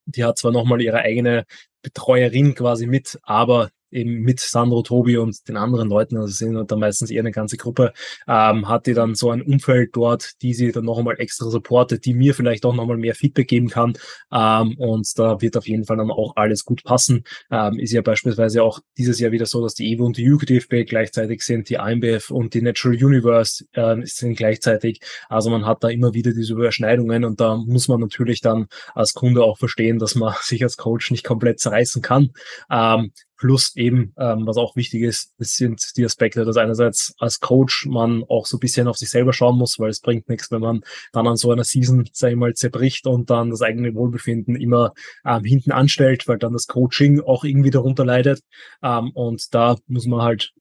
Die 0.07 0.25
hat 0.25 0.39
zwar 0.39 0.53
nochmal 0.53 0.81
ihre 0.81 0.99
eigene 0.99 1.45
Betreuerin 1.83 2.55
quasi 2.55 2.87
mit, 2.87 3.19
aber 3.23 3.71
eben 3.91 4.21
mit 4.21 4.41
Sandro, 4.41 4.83
Tobi 4.83 5.17
und 5.17 5.49
den 5.49 5.57
anderen 5.57 5.89
Leuten, 5.89 6.17
also 6.17 6.29
sind 6.29 6.71
dann 6.71 6.79
meistens 6.79 7.11
eher 7.11 7.21
eine 7.21 7.33
ganze 7.33 7.57
Gruppe, 7.57 7.93
ähm, 8.27 8.69
hat 8.69 8.87
die 8.87 8.95
dann 8.95 9.15
so 9.15 9.31
ein 9.31 9.43
Umfeld 9.43 9.91
dort, 9.95 10.33
die 10.43 10.55
sie 10.55 10.73
dann 10.73 10.85
noch 10.85 10.99
einmal 10.99 11.19
extra 11.19 11.49
supportet, 11.49 12.05
die 12.05 12.15
mir 12.15 12.35
vielleicht 12.35 12.65
auch 12.65 12.75
noch 12.75 12.87
mal 12.87 12.97
mehr 12.97 13.15
Feedback 13.15 13.49
geben 13.49 13.69
kann. 13.69 13.95
Ähm, 14.33 14.77
und 14.79 15.07
da 15.19 15.41
wird 15.41 15.57
auf 15.57 15.69
jeden 15.69 15.85
Fall 15.85 15.97
dann 15.97 16.11
auch 16.11 16.35
alles 16.37 16.65
gut 16.65 16.83
passen. 16.85 17.25
Ähm, 17.51 17.79
ist 17.79 17.93
ja 17.93 18.03
beispielsweise 18.03 18.63
auch 18.63 18.81
dieses 18.97 19.21
Jahr 19.21 19.33
wieder 19.33 19.47
so, 19.47 19.63
dass 19.63 19.75
die 19.75 19.93
EVO 19.93 20.07
und 20.07 20.17
die 20.17 20.31
UKDFB 20.31 20.89
gleichzeitig 20.89 21.43
sind, 21.43 21.69
die 21.69 21.75
IMBF 21.75 22.31
und 22.31 22.55
die 22.55 22.63
Natural 22.63 22.97
Universe 22.97 23.65
äh, 23.73 23.97
sind 24.05 24.37
gleichzeitig. 24.37 25.01
Also 25.29 25.51
man 25.51 25.65
hat 25.65 25.85
da 25.85 25.89
immer 25.89 26.15
wieder 26.15 26.33
diese 26.33 26.55
Überschneidungen 26.55 27.25
und 27.25 27.41
da 27.41 27.57
muss 27.57 27.89
man 27.89 28.01
natürlich 28.01 28.41
dann 28.41 28.67
als 28.95 29.15
Kunde 29.15 29.43
auch 29.43 29.59
verstehen, 29.59 29.99
dass 29.99 30.15
man 30.15 30.35
sich 30.43 30.63
als 30.63 30.77
Coach 30.77 31.11
nicht 31.11 31.25
komplett 31.25 31.61
zerreißen 31.61 32.03
kann. 32.03 32.31
Ähm, 32.71 33.13
Plus 33.39 33.77
eben, 33.77 34.15
ähm, 34.19 34.47
was 34.47 34.57
auch 34.57 34.77
wichtig 34.77 35.03
ist, 35.03 35.33
sind 35.39 35.81
die 35.97 36.05
Aspekte, 36.05 36.45
dass 36.45 36.57
einerseits 36.57 37.15
als 37.19 37.41
Coach 37.41 37.87
man 37.87 38.25
auch 38.29 38.47
so 38.47 38.57
ein 38.57 38.61
bisschen 38.61 38.89
auf 38.89 38.97
sich 38.97 39.11
selber 39.11 39.33
schauen 39.33 39.59
muss, 39.59 39.79
weil 39.79 39.91
es 39.91 40.01
bringt 40.01 40.29
nichts, 40.29 40.51
wenn 40.51 40.61
man 40.61 40.83
dann 41.13 41.27
an 41.27 41.37
so 41.37 41.51
einer 41.51 41.65
Season, 41.65 42.09
sag 42.13 42.31
ich 42.31 42.37
mal, 42.37 42.55
zerbricht 42.55 43.07
und 43.07 43.31
dann 43.31 43.51
das 43.51 43.63
eigene 43.63 43.95
Wohlbefinden 43.95 44.57
immer 44.57 44.93
ähm, 45.25 45.45
hinten 45.45 45.73
anstellt, 45.73 46.27
weil 46.29 46.39
dann 46.39 46.53
das 46.53 46.67
Coaching 46.67 47.21
auch 47.21 47.45
irgendwie 47.45 47.71
darunter 47.71 48.05
leidet. 48.05 48.41
Ähm, 48.83 49.11
und 49.13 49.55
da 49.55 49.77
muss 49.87 50.07
man 50.07 50.23
halt 50.23 50.53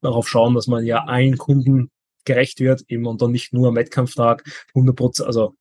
darauf 0.00 0.28
schauen, 0.28 0.54
dass 0.54 0.66
man 0.66 0.84
ja 0.84 1.04
allen 1.04 1.38
Kunden 1.38 1.90
gerecht 2.24 2.60
wird, 2.60 2.82
eben 2.88 3.06
und 3.06 3.20
dann 3.20 3.32
nicht 3.32 3.52
nur 3.52 3.68
am 3.68 3.76
Wettkampftag 3.76 4.44
100 4.74 4.94
Prozent, 4.96 5.26
also 5.26 5.54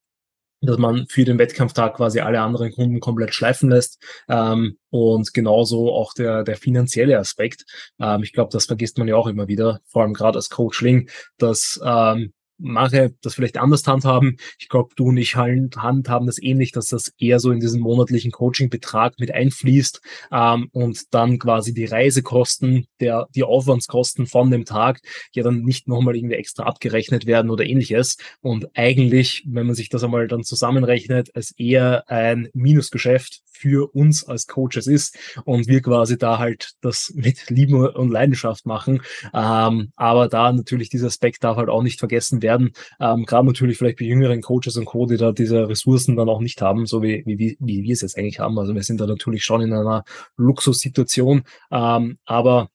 dass 0.61 0.77
man 0.77 1.07
für 1.07 1.25
den 1.25 1.39
Wettkampftag 1.39 1.95
quasi 1.95 2.19
alle 2.19 2.41
anderen 2.41 2.71
Kunden 2.71 2.99
komplett 2.99 3.33
schleifen 3.33 3.69
lässt. 3.69 4.01
Ähm, 4.29 4.77
und 4.89 5.33
genauso 5.33 5.91
auch 5.91 6.13
der, 6.13 6.43
der 6.43 6.57
finanzielle 6.57 7.17
Aspekt. 7.17 7.65
Ähm, 7.99 8.23
ich 8.23 8.33
glaube, 8.33 8.51
das 8.51 8.65
vergisst 8.65 8.97
man 8.97 9.07
ja 9.07 9.15
auch 9.15 9.27
immer 9.27 9.47
wieder, 9.47 9.79
vor 9.85 10.03
allem 10.03 10.13
gerade 10.13 10.37
als 10.37 10.49
Coachling, 10.49 11.09
dass 11.37 11.79
ähm, 11.83 12.33
manche 12.61 13.13
das 13.21 13.35
vielleicht 13.35 13.57
anders 13.57 13.85
handhaben. 13.85 14.37
Ich 14.59 14.69
glaube, 14.69 14.93
du 14.95 15.05
und 15.05 15.17
ich 15.17 15.35
handhaben 15.35 16.25
das 16.25 16.41
ähnlich, 16.41 16.71
dass 16.71 16.87
das 16.87 17.13
eher 17.17 17.39
so 17.39 17.51
in 17.51 17.59
diesen 17.59 17.81
monatlichen 17.81 18.31
Coaching-Betrag 18.31 19.19
mit 19.19 19.31
einfließt 19.31 20.01
ähm, 20.31 20.69
und 20.71 21.13
dann 21.13 21.39
quasi 21.39 21.73
die 21.73 21.85
Reisekosten, 21.85 22.85
der, 22.99 23.27
die 23.35 23.43
Aufwandskosten 23.43 24.27
von 24.27 24.51
dem 24.51 24.65
Tag 24.65 25.01
ja 25.33 25.43
dann 25.43 25.61
nicht 25.61 25.87
nochmal 25.87 26.15
irgendwie 26.15 26.35
extra 26.35 26.63
abgerechnet 26.63 27.25
werden 27.25 27.51
oder 27.51 27.65
ähnliches. 27.65 28.17
Und 28.41 28.67
eigentlich, 28.75 29.43
wenn 29.47 29.65
man 29.65 29.75
sich 29.75 29.89
das 29.89 30.03
einmal 30.03 30.27
dann 30.27 30.43
zusammenrechnet, 30.43 31.29
es 31.33 31.51
eher 31.57 32.09
ein 32.09 32.49
Minusgeschäft 32.53 33.41
für 33.61 33.93
uns 33.93 34.23
als 34.27 34.47
Coaches 34.47 34.87
ist 34.87 35.17
und 35.45 35.67
wir 35.67 35.81
quasi 35.81 36.17
da 36.17 36.39
halt 36.39 36.71
das 36.81 37.11
mit 37.13 37.49
Liebe 37.49 37.91
und 37.91 38.09
Leidenschaft 38.09 38.65
machen. 38.65 39.01
Ähm, 39.33 39.91
aber 39.95 40.27
da 40.27 40.51
natürlich 40.51 40.89
dieser 40.89 41.07
Aspekt 41.07 41.43
darf 41.43 41.57
halt 41.57 41.69
auch 41.69 41.83
nicht 41.83 41.99
vergessen 41.99 42.41
werden. 42.41 42.50
Ähm, 42.99 43.25
Gerade 43.25 43.47
natürlich 43.47 43.77
vielleicht 43.77 43.99
bei 43.99 44.05
jüngeren 44.05 44.41
Coaches 44.41 44.77
und 44.77 44.85
Co., 44.85 45.05
die 45.05 45.17
da 45.17 45.31
diese 45.31 45.67
Ressourcen 45.67 46.15
dann 46.15 46.29
auch 46.29 46.39
nicht 46.39 46.61
haben, 46.61 46.85
so 46.85 47.01
wie, 47.01 47.23
wie, 47.25 47.37
wie, 47.39 47.57
wie 47.59 47.83
wir 47.83 47.93
es 47.93 48.01
jetzt 48.01 48.17
eigentlich 48.17 48.39
haben. 48.39 48.57
Also 48.59 48.73
wir 48.73 48.83
sind 48.83 49.01
da 49.01 49.07
natürlich 49.07 49.43
schon 49.43 49.61
in 49.61 49.73
einer 49.73 50.03
Luxussituation. 50.37 51.43
Ähm, 51.71 52.17
aber 52.25 52.69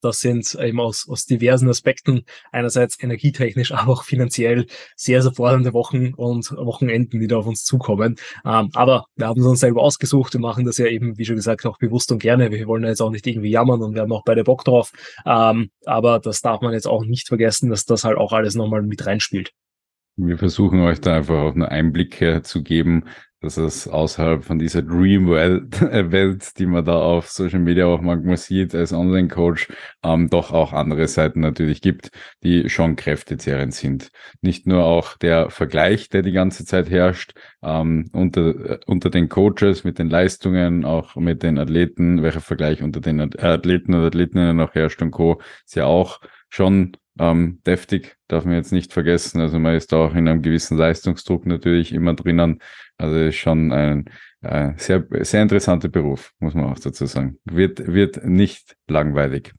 das 0.00 0.20
sind 0.20 0.54
eben 0.54 0.80
aus, 0.80 1.08
aus 1.08 1.26
diversen 1.26 1.68
Aspekten, 1.68 2.24
einerseits 2.52 3.02
energietechnisch, 3.02 3.72
aber 3.74 3.92
auch 3.92 4.04
finanziell 4.04 4.66
sehr, 4.96 5.22
sehr 5.22 5.32
fordernde 5.32 5.72
Wochen 5.72 6.14
und 6.14 6.50
Wochenenden, 6.52 7.20
die 7.20 7.26
da 7.26 7.38
auf 7.38 7.46
uns 7.46 7.64
zukommen. 7.64 8.16
Ähm, 8.44 8.70
aber 8.74 9.06
wir 9.16 9.26
haben 9.26 9.40
es 9.40 9.46
uns 9.46 9.60
selber 9.60 9.82
ausgesucht. 9.82 10.32
Wir 10.32 10.40
machen 10.40 10.64
das 10.64 10.78
ja 10.78 10.86
eben, 10.86 11.18
wie 11.18 11.24
schon 11.24 11.36
gesagt, 11.36 11.66
auch 11.66 11.78
bewusst 11.78 12.12
und 12.12 12.20
gerne. 12.20 12.50
Wir 12.50 12.66
wollen 12.66 12.84
jetzt 12.84 13.00
auch 13.00 13.10
nicht 13.10 13.26
irgendwie 13.26 13.50
jammern 13.50 13.82
und 13.82 13.94
wir 13.94 14.02
haben 14.02 14.12
auch 14.12 14.24
beide 14.24 14.44
Bock 14.44 14.64
drauf. 14.64 14.92
Ähm, 15.26 15.70
aber 15.84 16.18
das 16.18 16.40
darf 16.40 16.60
man 16.60 16.72
jetzt 16.72 16.86
auch 16.86 17.04
nicht 17.04 17.28
vergessen, 17.28 17.70
dass 17.70 17.84
das 17.84 18.04
halt 18.04 18.18
auch 18.18 18.32
alles 18.32 18.54
nochmal 18.54 18.82
mit 18.82 19.06
reinspielt. 19.06 19.52
Wir 20.16 20.36
versuchen 20.36 20.80
euch 20.80 21.00
da 21.00 21.16
einfach 21.16 21.38
auch 21.38 21.54
einen 21.54 21.62
Einblick 21.62 22.42
zu 22.42 22.62
geben, 22.62 23.04
dass 23.40 23.56
es 23.56 23.88
außerhalb 23.88 24.44
von 24.44 24.58
dieser 24.58 24.82
Dream 24.82 25.28
Welt, 25.30 25.80
Welt, 25.80 26.58
die 26.58 26.66
man 26.66 26.84
da 26.84 27.00
auf 27.00 27.28
Social 27.28 27.60
Media 27.60 27.86
auch 27.86 28.00
manchmal 28.00 28.36
sieht 28.36 28.74
als 28.74 28.92
Online-Coach, 28.92 29.68
ähm, 30.04 30.28
doch 30.28 30.52
auch 30.52 30.72
andere 30.72 31.08
Seiten 31.08 31.40
natürlich 31.40 31.80
gibt, 31.80 32.10
die 32.42 32.68
schon 32.68 32.96
kräftezehrend 32.96 33.74
sind. 33.74 34.10
Nicht 34.42 34.66
nur 34.66 34.84
auch 34.84 35.16
der 35.16 35.50
Vergleich, 35.50 36.08
der 36.08 36.22
die 36.22 36.32
ganze 36.32 36.64
Zeit 36.64 36.90
herrscht, 36.90 37.32
ähm, 37.62 38.10
unter, 38.12 38.48
äh, 38.48 38.78
unter 38.86 39.10
den 39.10 39.28
Coaches 39.28 39.84
mit 39.84 39.98
den 39.98 40.10
Leistungen, 40.10 40.84
auch 40.84 41.16
mit 41.16 41.42
den 41.42 41.58
Athleten, 41.58 42.22
welcher 42.22 42.40
Vergleich 42.40 42.82
unter 42.82 43.00
den 43.00 43.20
Athleten 43.20 43.94
und 43.94 44.04
Athletinnen 44.04 44.56
noch 44.56 44.74
herrscht 44.74 45.00
und 45.02 45.12
Co. 45.12 45.40
ist 45.64 45.76
ja 45.76 45.86
auch 45.86 46.20
schon 46.48 46.96
ähm, 47.20 47.60
deftig, 47.66 48.16
darf 48.28 48.46
man 48.46 48.54
jetzt 48.54 48.72
nicht 48.72 48.92
vergessen. 48.94 49.40
Also 49.40 49.58
man 49.58 49.74
ist 49.74 49.92
auch 49.92 50.14
in 50.14 50.26
einem 50.26 50.40
gewissen 50.40 50.78
Leistungsdruck 50.78 51.44
natürlich 51.44 51.92
immer 51.92 52.14
drinnen. 52.14 52.60
Also 52.96 53.16
ist 53.16 53.36
schon 53.36 53.72
ein 53.72 54.06
äh, 54.40 54.72
sehr, 54.76 55.06
sehr 55.20 55.42
interessanter 55.42 55.88
Beruf, 55.88 56.32
muss 56.38 56.54
man 56.54 56.64
auch 56.64 56.78
dazu 56.78 57.04
sagen. 57.04 57.38
Wird, 57.44 57.86
wird 57.92 58.24
nicht 58.24 58.74
langweilig. 58.88 59.52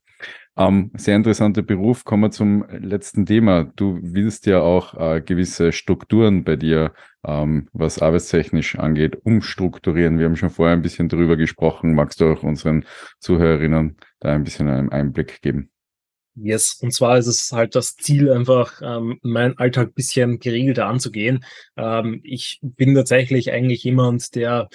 Ähm, 0.58 0.92
sehr 0.96 1.16
interessanter 1.16 1.62
Beruf. 1.62 2.04
Kommen 2.04 2.24
wir 2.24 2.32
zum 2.32 2.66
letzten 2.70 3.28
Thema. 3.28 3.72
Du 3.76 4.00
willst 4.02 4.48
ja 4.48 4.62
auch 4.62 5.00
äh, 5.00 5.22
gewisse 5.22 5.72
Strukturen 5.72 6.44
bei 6.44 6.56
dir, 6.56 6.94
ähm, 7.26 7.70
was 7.74 8.00
arbeitstechnisch 8.00 8.78
angeht, 8.78 9.18
umstrukturieren. 9.24 10.18
Wir 10.18 10.26
haben 10.26 10.36
schon 10.36 10.50
vorher 10.50 10.76
ein 10.76 10.82
bisschen 10.82 11.10
drüber 11.10 11.38
gesprochen. 11.38 11.94
Magst 11.94 12.22
du 12.22 12.26
auch 12.26 12.42
unseren 12.44 12.86
Zuhörerinnen 13.20 13.98
da 14.20 14.34
ein 14.34 14.44
bisschen 14.44 14.68
einen 14.68 14.92
Einblick 14.92 15.42
geben? 15.42 15.72
Yes, 16.36 16.76
und 16.82 16.94
zwar 16.94 17.18
ist 17.18 17.28
es 17.28 17.52
halt 17.52 17.76
das 17.76 17.96
Ziel, 17.98 18.32
einfach 18.32 18.82
ähm, 18.82 19.20
meinen 19.22 19.58
Alltag 19.58 19.94
bisschen 19.96 20.40
geregelter 20.40 20.88
anzugehen. 20.88 21.44
Ähm, 21.76 22.22
ich 22.24 22.60
bin 22.62 22.96
tatsächlich 22.96 23.52
eigentlich 23.52 23.84
jemand, 23.84 24.34
der 24.36 24.70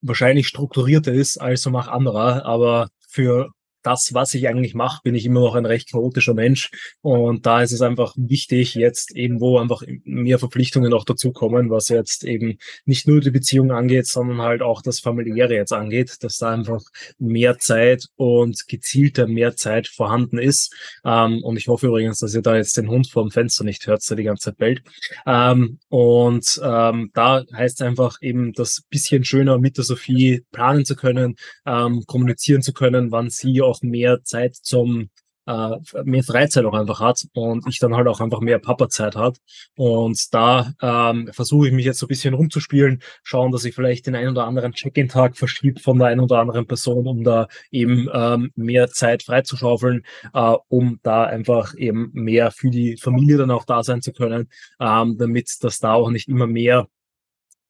wahrscheinlich 0.00 0.48
strukturierter 0.48 1.12
ist 1.12 1.36
als 1.36 1.62
so 1.62 1.70
mach 1.70 1.88
anderer, 1.88 2.46
aber 2.46 2.88
für 3.08 3.50
das, 3.82 4.14
was 4.14 4.34
ich 4.34 4.48
eigentlich 4.48 4.74
mache, 4.74 5.00
bin 5.02 5.14
ich 5.14 5.26
immer 5.26 5.40
noch 5.40 5.54
ein 5.54 5.66
recht 5.66 5.90
chaotischer 5.90 6.34
Mensch. 6.34 6.70
Und 7.00 7.46
da 7.46 7.62
ist 7.62 7.72
es 7.72 7.82
einfach 7.82 8.14
wichtig, 8.16 8.74
jetzt 8.74 9.14
eben, 9.14 9.40
wo 9.40 9.58
einfach 9.58 9.82
mehr 10.04 10.38
Verpflichtungen 10.38 10.92
auch 10.92 11.04
dazukommen, 11.04 11.70
was 11.70 11.88
jetzt 11.88 12.24
eben 12.24 12.58
nicht 12.84 13.06
nur 13.06 13.20
die 13.20 13.30
Beziehung 13.30 13.72
angeht, 13.72 14.06
sondern 14.06 14.42
halt 14.42 14.62
auch 14.62 14.82
das 14.82 15.00
Familiäre 15.00 15.54
jetzt 15.54 15.72
angeht, 15.72 16.16
dass 16.20 16.38
da 16.38 16.50
einfach 16.50 16.82
mehr 17.18 17.58
Zeit 17.58 18.06
und 18.16 18.68
gezielter 18.68 19.26
mehr 19.26 19.56
Zeit 19.56 19.88
vorhanden 19.88 20.38
ist. 20.38 20.74
Ähm, 21.04 21.42
und 21.42 21.56
ich 21.56 21.68
hoffe 21.68 21.88
übrigens, 21.88 22.18
dass 22.18 22.34
ihr 22.34 22.42
da 22.42 22.56
jetzt 22.56 22.76
den 22.76 22.88
Hund 22.88 23.08
vor 23.10 23.22
dem 23.22 23.30
Fenster 23.30 23.64
nicht 23.64 23.86
hört, 23.86 24.08
der 24.08 24.16
die 24.16 24.24
ganze 24.24 24.50
Zeit 24.50 24.58
bellt. 24.58 24.82
Ähm, 25.26 25.78
und 25.88 26.60
ähm, 26.62 27.10
da 27.14 27.44
heißt 27.52 27.80
es 27.80 27.86
einfach 27.86 28.18
eben, 28.20 28.52
das 28.52 28.82
bisschen 28.90 29.24
schöner 29.24 29.58
mit 29.58 29.76
der 29.76 29.84
Sophie 29.84 30.44
planen 30.52 30.84
zu 30.84 30.96
können, 30.96 31.36
ähm, 31.66 32.04
kommunizieren 32.06 32.62
zu 32.62 32.72
können, 32.72 33.10
wann 33.10 33.30
sie 33.30 33.60
mehr 33.80 34.22
Zeit 34.24 34.56
zum 34.56 35.08
äh, 35.46 35.76
mehr 36.04 36.22
Freizeit 36.22 36.64
auch 36.64 36.74
einfach 36.74 37.00
hat 37.00 37.26
und 37.34 37.66
ich 37.68 37.78
dann 37.78 37.94
halt 37.96 38.06
auch 38.06 38.20
einfach 38.20 38.40
mehr 38.40 38.58
Papa-Zeit 38.58 39.16
hat. 39.16 39.38
Und 39.76 40.32
da 40.32 40.72
ähm, 40.80 41.30
versuche 41.32 41.68
ich 41.68 41.72
mich 41.72 41.84
jetzt 41.84 41.98
so 41.98 42.06
ein 42.06 42.08
bisschen 42.08 42.34
rumzuspielen, 42.34 43.02
schauen, 43.22 43.52
dass 43.52 43.64
ich 43.64 43.74
vielleicht 43.74 44.06
den 44.06 44.14
einen 44.14 44.30
oder 44.30 44.46
anderen 44.46 44.72
Check-in-Tag 44.72 45.36
verschiebe 45.36 45.80
von 45.80 45.98
der 45.98 46.08
einen 46.08 46.20
oder 46.20 46.38
anderen 46.38 46.66
Person, 46.66 47.06
um 47.06 47.24
da 47.24 47.48
eben 47.70 48.08
ähm, 48.12 48.52
mehr 48.54 48.88
Zeit 48.90 49.24
freizuschaufeln, 49.24 50.02
äh, 50.32 50.54
um 50.68 51.00
da 51.02 51.24
einfach 51.24 51.74
eben 51.74 52.10
mehr 52.12 52.50
für 52.50 52.70
die 52.70 52.96
Familie 52.96 53.38
dann 53.38 53.50
auch 53.50 53.64
da 53.64 53.82
sein 53.82 54.02
zu 54.02 54.12
können, 54.12 54.48
ähm, 54.80 55.16
damit 55.18 55.56
das 55.60 55.78
da 55.78 55.94
auch 55.94 56.10
nicht 56.10 56.28
immer 56.28 56.46
mehr 56.46 56.86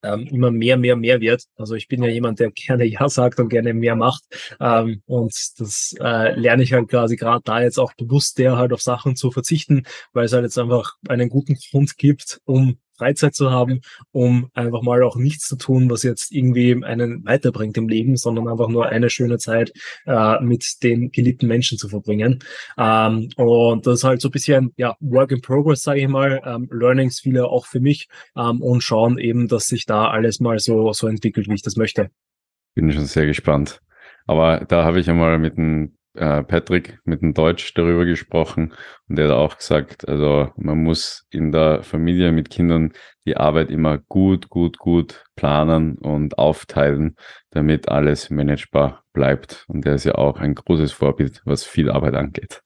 ähm, 0.03 0.27
immer 0.27 0.51
mehr, 0.51 0.77
mehr, 0.77 0.97
mehr 0.97 1.21
wird. 1.21 1.45
Also 1.57 1.75
ich 1.75 1.89
bin 1.89 2.03
ja 2.03 2.09
jemand, 2.09 2.41
der 2.41 2.51
gerne 2.51 2.85
Ja 2.85 3.09
sagt 3.09 3.39
und 3.41 3.49
gerne 3.49 3.75
mehr 3.75 3.97
macht. 3.97 4.23
Ähm, 4.61 5.03
und 5.07 5.33
das 5.59 5.95
äh, 6.01 6.39
lerne 6.39 6.63
ich 6.63 6.73
halt 6.73 6.89
quasi 6.89 7.17
gerade 7.17 7.43
da 7.45 7.61
jetzt 7.63 7.79
auch 7.79 7.93
bewusst, 7.95 8.39
der 8.39 8.57
halt 8.57 8.73
auf 8.73 8.83
Sachen 8.83 9.17
zu 9.17 9.31
verzichten, 9.31 9.85
weil 10.13 10.25
es 10.25 10.33
halt 10.33 10.45
jetzt 10.45 10.59
einfach 10.59 10.95
einen 11.09 11.29
guten 11.29 11.57
Grund 11.71 11.97
gibt, 11.97 12.41
um 12.45 12.79
Freizeit 12.97 13.35
zu 13.35 13.51
haben, 13.51 13.81
um 14.13 14.49
einfach 14.55 14.83
mal 14.83 15.03
auch 15.03 15.17
nichts 15.17 15.49
zu 15.49 15.57
tun, 15.57 15.91
was 15.91 16.03
jetzt 16.03 16.33
irgendwie 16.33 16.85
einen 16.85 17.25
weiterbringt 17.25 17.77
im 17.77 17.89
Leben, 17.89 18.17
sondern 18.17 18.49
einfach 18.49 18.69
nur 18.69 18.87
eine 18.87 19.11
schöne 19.11 19.39
Zeit 19.39 19.73
äh, 20.07 20.41
mit 20.41 20.83
den 20.83 21.11
geliebten 21.11 21.47
Menschen 21.47 21.79
zu 21.79 21.89
verbringen. 21.89 22.41
Ähm, 22.79 23.31
und 23.37 23.87
das 23.87 24.01
ist 24.01 24.05
halt 24.05 24.21
so 24.21 24.29
ein 24.29 24.33
bisschen 24.33 24.73
ja 24.77 24.97
Work 25.01 25.33
in 25.33 25.41
Progress, 25.41 25.83
sage 25.83 26.01
ich 26.01 26.09
mal, 26.09 26.41
ähm, 26.45 26.69
Learnings 26.71 27.21
viele 27.21 27.47
auch 27.47 27.67
für 27.67 27.81
mich 27.81 28.09
ähm, 28.37 28.63
und 28.63 28.83
schauen 28.83 29.19
eben, 29.19 29.49
dass 29.49 29.67
sich 29.67 29.87
da 29.87 30.09
alles 30.09 30.41
mal 30.41 30.59
so 30.59 30.93
so 30.93 31.07
entwickelt, 31.07 31.49
wie 31.49 31.55
ich 31.55 31.63
das 31.63 31.77
möchte. 31.77 32.11
Bin 32.75 32.91
schon 32.93 33.05
sehr 33.07 33.27
gespannt. 33.27 33.81
Aber 34.27 34.65
da 34.65 34.85
habe 34.85 35.01
ich 35.01 35.11
einmal 35.11 35.39
mit 35.39 35.59
einem 35.59 35.97
äh, 36.15 36.43
Patrick 36.43 36.99
mit 37.05 37.23
dem 37.23 37.35
Deutsch 37.35 37.75
darüber 37.75 38.05
gesprochen 38.05 38.73
und 39.09 39.17
der 39.17 39.29
hat 39.29 39.35
auch 39.35 39.57
gesagt, 39.57 40.09
also 40.09 40.51
man 40.57 40.83
muss 40.83 41.27
in 41.31 41.53
der 41.53 41.83
Familie 41.83 42.33
mit 42.33 42.51
Kindern 42.51 42.93
die 43.27 43.37
Arbeit 43.37 43.71
immer 43.71 43.99
gut, 43.99 44.49
gut, 44.49 44.79
gut 44.79 45.25
planen 45.37 45.97
und 45.99 46.39
aufteilen, 46.39 47.17
damit 47.51 47.89
alles 47.89 48.31
managebar 48.31 49.05
bleibt. 49.13 49.65
Und 49.69 49.85
der 49.85 49.95
ist 49.95 50.05
ja 50.05 50.17
auch 50.17 50.39
ein 50.39 50.55
großes 50.55 50.93
Vorbild, 50.93 51.41
was 51.45 51.65
viel 51.65 51.91
Arbeit 51.91 52.15
angeht. 52.15 52.63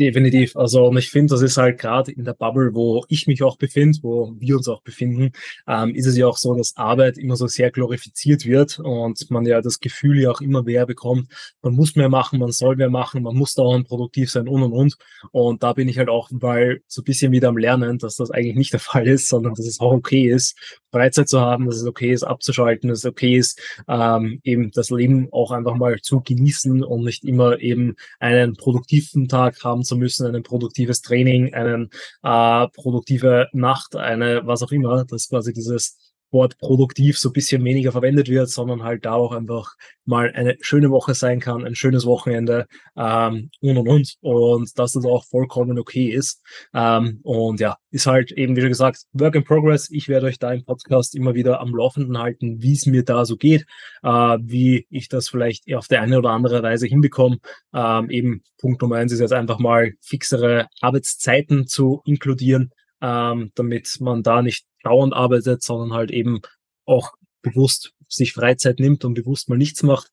Definitiv. 0.00 0.56
Also, 0.56 0.86
und 0.86 0.96
ich 0.96 1.08
finde, 1.08 1.34
das 1.34 1.42
ist 1.42 1.56
halt 1.56 1.78
gerade 1.78 2.10
in 2.10 2.24
der 2.24 2.32
Bubble, 2.32 2.74
wo 2.74 3.04
ich 3.08 3.28
mich 3.28 3.44
auch 3.44 3.56
befinde, 3.56 3.96
wo 4.02 4.34
wir 4.40 4.56
uns 4.56 4.66
auch 4.66 4.82
befinden, 4.82 5.30
ähm, 5.68 5.94
ist 5.94 6.06
es 6.06 6.16
ja 6.16 6.26
auch 6.26 6.36
so, 6.36 6.52
dass 6.56 6.76
Arbeit 6.76 7.16
immer 7.16 7.36
so 7.36 7.46
sehr 7.46 7.70
glorifiziert 7.70 8.44
wird 8.44 8.80
und 8.80 9.30
man 9.30 9.46
ja 9.46 9.60
das 9.60 9.78
Gefühl 9.78 10.20
ja 10.20 10.32
auch 10.32 10.40
immer 10.40 10.64
mehr 10.64 10.84
bekommt, 10.84 11.28
man 11.62 11.74
muss 11.74 11.94
mehr 11.94 12.08
machen, 12.08 12.40
man 12.40 12.50
soll 12.50 12.74
mehr 12.74 12.90
machen, 12.90 13.22
man 13.22 13.36
muss 13.36 13.54
dauernd 13.54 13.86
produktiv 13.86 14.32
sein 14.32 14.48
und 14.48 14.64
und 14.64 14.72
und. 14.72 14.96
Und 15.30 15.62
da 15.62 15.72
bin 15.74 15.88
ich 15.88 15.96
halt 15.96 16.08
auch 16.08 16.28
mal 16.32 16.80
so 16.88 17.02
ein 17.02 17.04
bisschen 17.04 17.30
wieder 17.30 17.48
am 17.50 17.56
Lernen, 17.56 17.98
dass 17.98 18.16
das 18.16 18.32
eigentlich 18.32 18.56
nicht 18.56 18.72
der 18.72 18.80
Fall 18.80 19.06
ist, 19.06 19.28
sondern 19.28 19.54
dass 19.54 19.64
es 19.64 19.78
auch 19.78 19.92
okay 19.92 20.28
ist, 20.28 20.56
Freizeit 20.90 21.28
zu 21.28 21.40
haben, 21.40 21.66
dass 21.66 21.76
es 21.76 21.86
okay 21.86 22.12
ist, 22.12 22.24
abzuschalten, 22.24 22.88
dass 22.88 23.00
es 23.00 23.04
okay 23.04 23.36
ist, 23.36 23.60
ähm, 23.86 24.40
eben 24.42 24.72
das 24.72 24.90
Leben 24.90 25.28
auch 25.30 25.52
einfach 25.52 25.76
mal 25.76 26.00
zu 26.00 26.20
genießen 26.20 26.82
und 26.82 27.04
nicht 27.04 27.24
immer 27.24 27.60
eben 27.60 27.94
einen 28.18 28.56
produktiven 28.56 29.28
Tag 29.28 29.62
haben 29.62 29.83
zu 29.84 29.96
müssen, 29.96 30.34
ein 30.34 30.42
produktives 30.42 31.02
Training, 31.02 31.54
eine 31.54 31.88
äh, 32.22 32.68
produktive 32.68 33.48
Nacht, 33.52 33.96
eine 33.96 34.46
was 34.46 34.62
auch 34.62 34.72
immer, 34.72 35.04
dass 35.04 35.28
quasi 35.28 35.52
dieses 35.52 36.13
Wort 36.30 36.58
produktiv 36.58 37.18
so 37.18 37.30
ein 37.30 37.32
bisschen 37.32 37.64
weniger 37.64 37.92
verwendet 37.92 38.28
wird, 38.28 38.50
sondern 38.50 38.82
halt 38.82 39.04
da 39.04 39.14
auch 39.14 39.32
einfach 39.32 39.74
mal 40.04 40.32
eine 40.34 40.56
schöne 40.60 40.90
Woche 40.90 41.14
sein 41.14 41.40
kann, 41.40 41.64
ein 41.64 41.74
schönes 41.74 42.04
Wochenende 42.04 42.66
ähm, 42.96 43.50
und 43.60 43.78
und 43.78 43.88
und 43.88 44.16
und 44.20 44.78
dass 44.78 44.92
das 44.92 45.04
auch 45.04 45.24
vollkommen 45.24 45.78
okay 45.78 46.08
ist. 46.08 46.42
Ähm, 46.74 47.20
und 47.22 47.60
ja, 47.60 47.76
ist 47.90 48.06
halt 48.06 48.32
eben, 48.32 48.56
wie 48.56 48.60
schon 48.60 48.70
gesagt, 48.70 49.04
Work 49.12 49.36
in 49.36 49.44
Progress. 49.44 49.90
Ich 49.90 50.08
werde 50.08 50.26
euch 50.26 50.38
da 50.38 50.52
im 50.52 50.64
Podcast 50.64 51.14
immer 51.14 51.34
wieder 51.34 51.60
am 51.60 51.74
Laufenden 51.74 52.18
halten, 52.18 52.60
wie 52.60 52.72
es 52.72 52.86
mir 52.86 53.04
da 53.04 53.24
so 53.24 53.36
geht, 53.36 53.64
äh, 54.02 54.08
wie 54.08 54.86
ich 54.90 55.08
das 55.08 55.28
vielleicht 55.28 55.72
auf 55.74 55.88
der 55.88 56.02
eine 56.02 56.18
oder 56.18 56.30
andere 56.30 56.62
Weise 56.62 56.86
hinbekomme. 56.86 57.38
Ähm, 57.72 58.10
eben 58.10 58.42
Punkt 58.58 58.82
Nummer 58.82 58.96
eins 58.96 59.12
ist 59.12 59.20
jetzt 59.20 59.32
einfach 59.32 59.58
mal 59.58 59.92
fixere 60.00 60.66
Arbeitszeiten 60.80 61.66
zu 61.66 62.02
inkludieren 62.04 62.70
ähm, 63.04 63.52
damit 63.54 63.98
man 64.00 64.22
da 64.22 64.40
nicht 64.40 64.64
dauernd 64.82 65.12
arbeitet, 65.12 65.62
sondern 65.62 65.92
halt 65.92 66.10
eben 66.10 66.40
auch 66.86 67.12
bewusst 67.42 67.92
sich 68.08 68.32
Freizeit 68.32 68.80
nimmt 68.80 69.04
und 69.04 69.12
bewusst 69.12 69.50
mal 69.50 69.58
nichts 69.58 69.82
macht. 69.82 70.08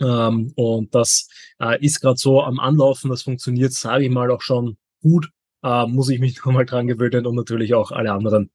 Ähm, 0.00 0.52
und 0.56 0.94
das 0.96 1.28
äh, 1.60 1.84
ist 1.84 2.00
gerade 2.00 2.18
so 2.18 2.42
am 2.42 2.58
Anlaufen, 2.58 3.10
das 3.10 3.22
funktioniert, 3.22 3.72
sage 3.72 4.04
ich 4.04 4.10
mal, 4.10 4.32
auch 4.32 4.42
schon 4.42 4.78
gut. 5.00 5.30
Äh, 5.62 5.86
muss 5.86 6.08
ich 6.08 6.18
mich 6.18 6.36
nochmal 6.44 6.66
dran 6.66 6.88
gewöhnen 6.88 7.24
und 7.24 7.36
natürlich 7.36 7.74
auch 7.74 7.92
alle 7.92 8.12
anderen. 8.12 8.50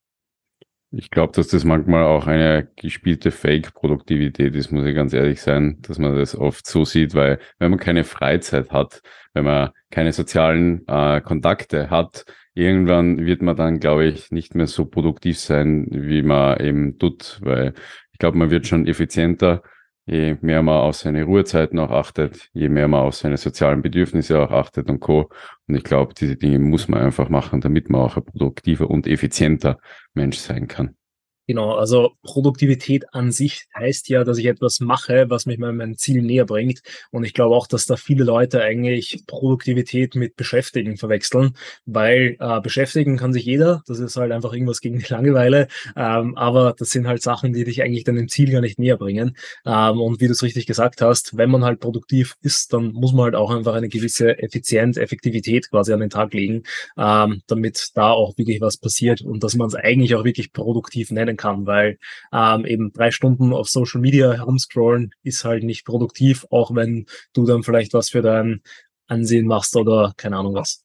Ich 0.96 1.10
glaube, 1.10 1.32
dass 1.32 1.48
das 1.48 1.64
manchmal 1.64 2.04
auch 2.04 2.26
eine 2.26 2.68
gespielte 2.76 3.30
Fake-Produktivität 3.32 4.54
ist, 4.54 4.70
muss 4.70 4.84
ich 4.86 4.94
ganz 4.94 5.12
ehrlich 5.12 5.40
sein, 5.40 5.78
dass 5.82 5.98
man 5.98 6.14
das 6.14 6.36
oft 6.36 6.66
so 6.66 6.84
sieht, 6.84 7.14
weil 7.14 7.40
wenn 7.58 7.70
man 7.70 7.80
keine 7.80 8.04
Freizeit 8.04 8.70
hat, 8.70 9.02
wenn 9.32 9.44
man 9.44 9.70
keine 9.90 10.12
sozialen 10.12 10.86
äh, 10.86 11.20
Kontakte 11.20 11.90
hat, 11.90 12.26
irgendwann 12.54 13.26
wird 13.26 13.42
man 13.42 13.56
dann, 13.56 13.80
glaube 13.80 14.04
ich, 14.04 14.30
nicht 14.30 14.54
mehr 14.54 14.68
so 14.68 14.84
produktiv 14.84 15.38
sein, 15.38 15.88
wie 15.90 16.22
man 16.22 16.60
eben 16.60 16.98
tut, 16.98 17.40
weil 17.42 17.74
ich 18.12 18.18
glaube, 18.18 18.38
man 18.38 18.50
wird 18.50 18.66
schon 18.68 18.86
effizienter, 18.86 19.62
je 20.06 20.36
mehr 20.40 20.62
man 20.62 20.82
auf 20.82 20.96
seine 20.96 21.24
Ruhezeiten 21.24 21.78
auch 21.78 21.90
achtet, 21.90 22.50
je 22.52 22.68
mehr 22.68 22.88
man 22.88 23.00
auf 23.00 23.14
seine 23.14 23.36
sozialen 23.36 23.82
Bedürfnisse 23.82 24.38
auch 24.40 24.50
achtet 24.50 24.90
und 24.90 25.00
co. 25.00 25.30
Und 25.66 25.74
ich 25.74 25.84
glaube, 25.84 26.14
diese 26.14 26.36
Dinge 26.36 26.58
muss 26.58 26.88
man 26.88 27.00
einfach 27.00 27.28
machen, 27.28 27.60
damit 27.60 27.90
man 27.90 28.02
auch 28.02 28.16
ein 28.16 28.24
produktiver 28.24 28.90
und 28.90 29.06
effizienter 29.06 29.78
Mensch 30.14 30.38
sein 30.38 30.68
kann. 30.68 30.96
Genau, 31.46 31.72
also 31.74 32.12
Produktivität 32.22 33.04
an 33.12 33.30
sich 33.30 33.66
heißt 33.76 34.08
ja, 34.08 34.24
dass 34.24 34.38
ich 34.38 34.46
etwas 34.46 34.80
mache, 34.80 35.26
was 35.28 35.44
mich 35.44 35.58
meinem 35.58 35.98
Ziel 35.98 36.22
näher 36.22 36.46
bringt. 36.46 36.80
Und 37.10 37.24
ich 37.24 37.34
glaube 37.34 37.54
auch, 37.54 37.66
dass 37.66 37.84
da 37.84 37.96
viele 37.96 38.24
Leute 38.24 38.62
eigentlich 38.62 39.22
Produktivität 39.26 40.14
mit 40.14 40.36
Beschäftigen 40.36 40.96
verwechseln, 40.96 41.54
weil 41.84 42.36
äh, 42.40 42.60
beschäftigen 42.62 43.18
kann 43.18 43.34
sich 43.34 43.44
jeder. 43.44 43.82
Das 43.86 43.98
ist 43.98 44.16
halt 44.16 44.32
einfach 44.32 44.54
irgendwas 44.54 44.80
gegen 44.80 44.98
die 44.98 45.06
Langeweile. 45.06 45.68
Ähm, 45.96 46.34
aber 46.36 46.74
das 46.78 46.90
sind 46.90 47.06
halt 47.06 47.20
Sachen, 47.22 47.52
die 47.52 47.64
dich 47.64 47.82
eigentlich 47.82 48.04
deinem 48.04 48.28
Ziel 48.28 48.50
gar 48.50 48.62
nicht 48.62 48.78
näher 48.78 48.96
bringen. 48.96 49.36
Ähm, 49.66 50.00
und 50.00 50.20
wie 50.22 50.26
du 50.26 50.32
es 50.32 50.42
richtig 50.42 50.64
gesagt 50.64 51.02
hast, 51.02 51.36
wenn 51.36 51.50
man 51.50 51.62
halt 51.62 51.78
produktiv 51.80 52.36
ist, 52.40 52.72
dann 52.72 52.92
muss 52.92 53.12
man 53.12 53.24
halt 53.24 53.34
auch 53.34 53.50
einfach 53.50 53.74
eine 53.74 53.88
gewisse 53.90 54.38
Effizienz, 54.38 54.96
Effektivität 54.96 55.68
quasi 55.68 55.92
an 55.92 56.00
den 56.00 56.10
Tag 56.10 56.32
legen, 56.32 56.62
ähm, 56.96 57.42
damit 57.48 57.90
da 57.94 58.12
auch 58.12 58.38
wirklich 58.38 58.62
was 58.62 58.78
passiert 58.78 59.20
und 59.20 59.44
dass 59.44 59.54
man 59.56 59.68
es 59.68 59.74
eigentlich 59.74 60.14
auch 60.14 60.24
wirklich 60.24 60.52
produktiv 60.54 61.10
nennen 61.10 61.33
sein 61.34 61.36
kann, 61.36 61.66
weil 61.66 61.98
ähm, 62.32 62.64
eben 62.64 62.92
drei 62.92 63.10
Stunden 63.10 63.52
auf 63.52 63.68
Social 63.68 64.00
Media 64.00 64.32
herumscrollen 64.32 65.12
ist 65.22 65.44
halt 65.44 65.64
nicht 65.64 65.84
produktiv, 65.84 66.46
auch 66.50 66.74
wenn 66.74 67.06
du 67.32 67.46
dann 67.46 67.62
vielleicht 67.62 67.94
was 67.94 68.10
für 68.10 68.22
dein 68.22 68.62
Ansehen 69.06 69.46
machst 69.46 69.76
oder 69.76 70.14
keine 70.16 70.36
Ahnung 70.36 70.54
was. 70.54 70.84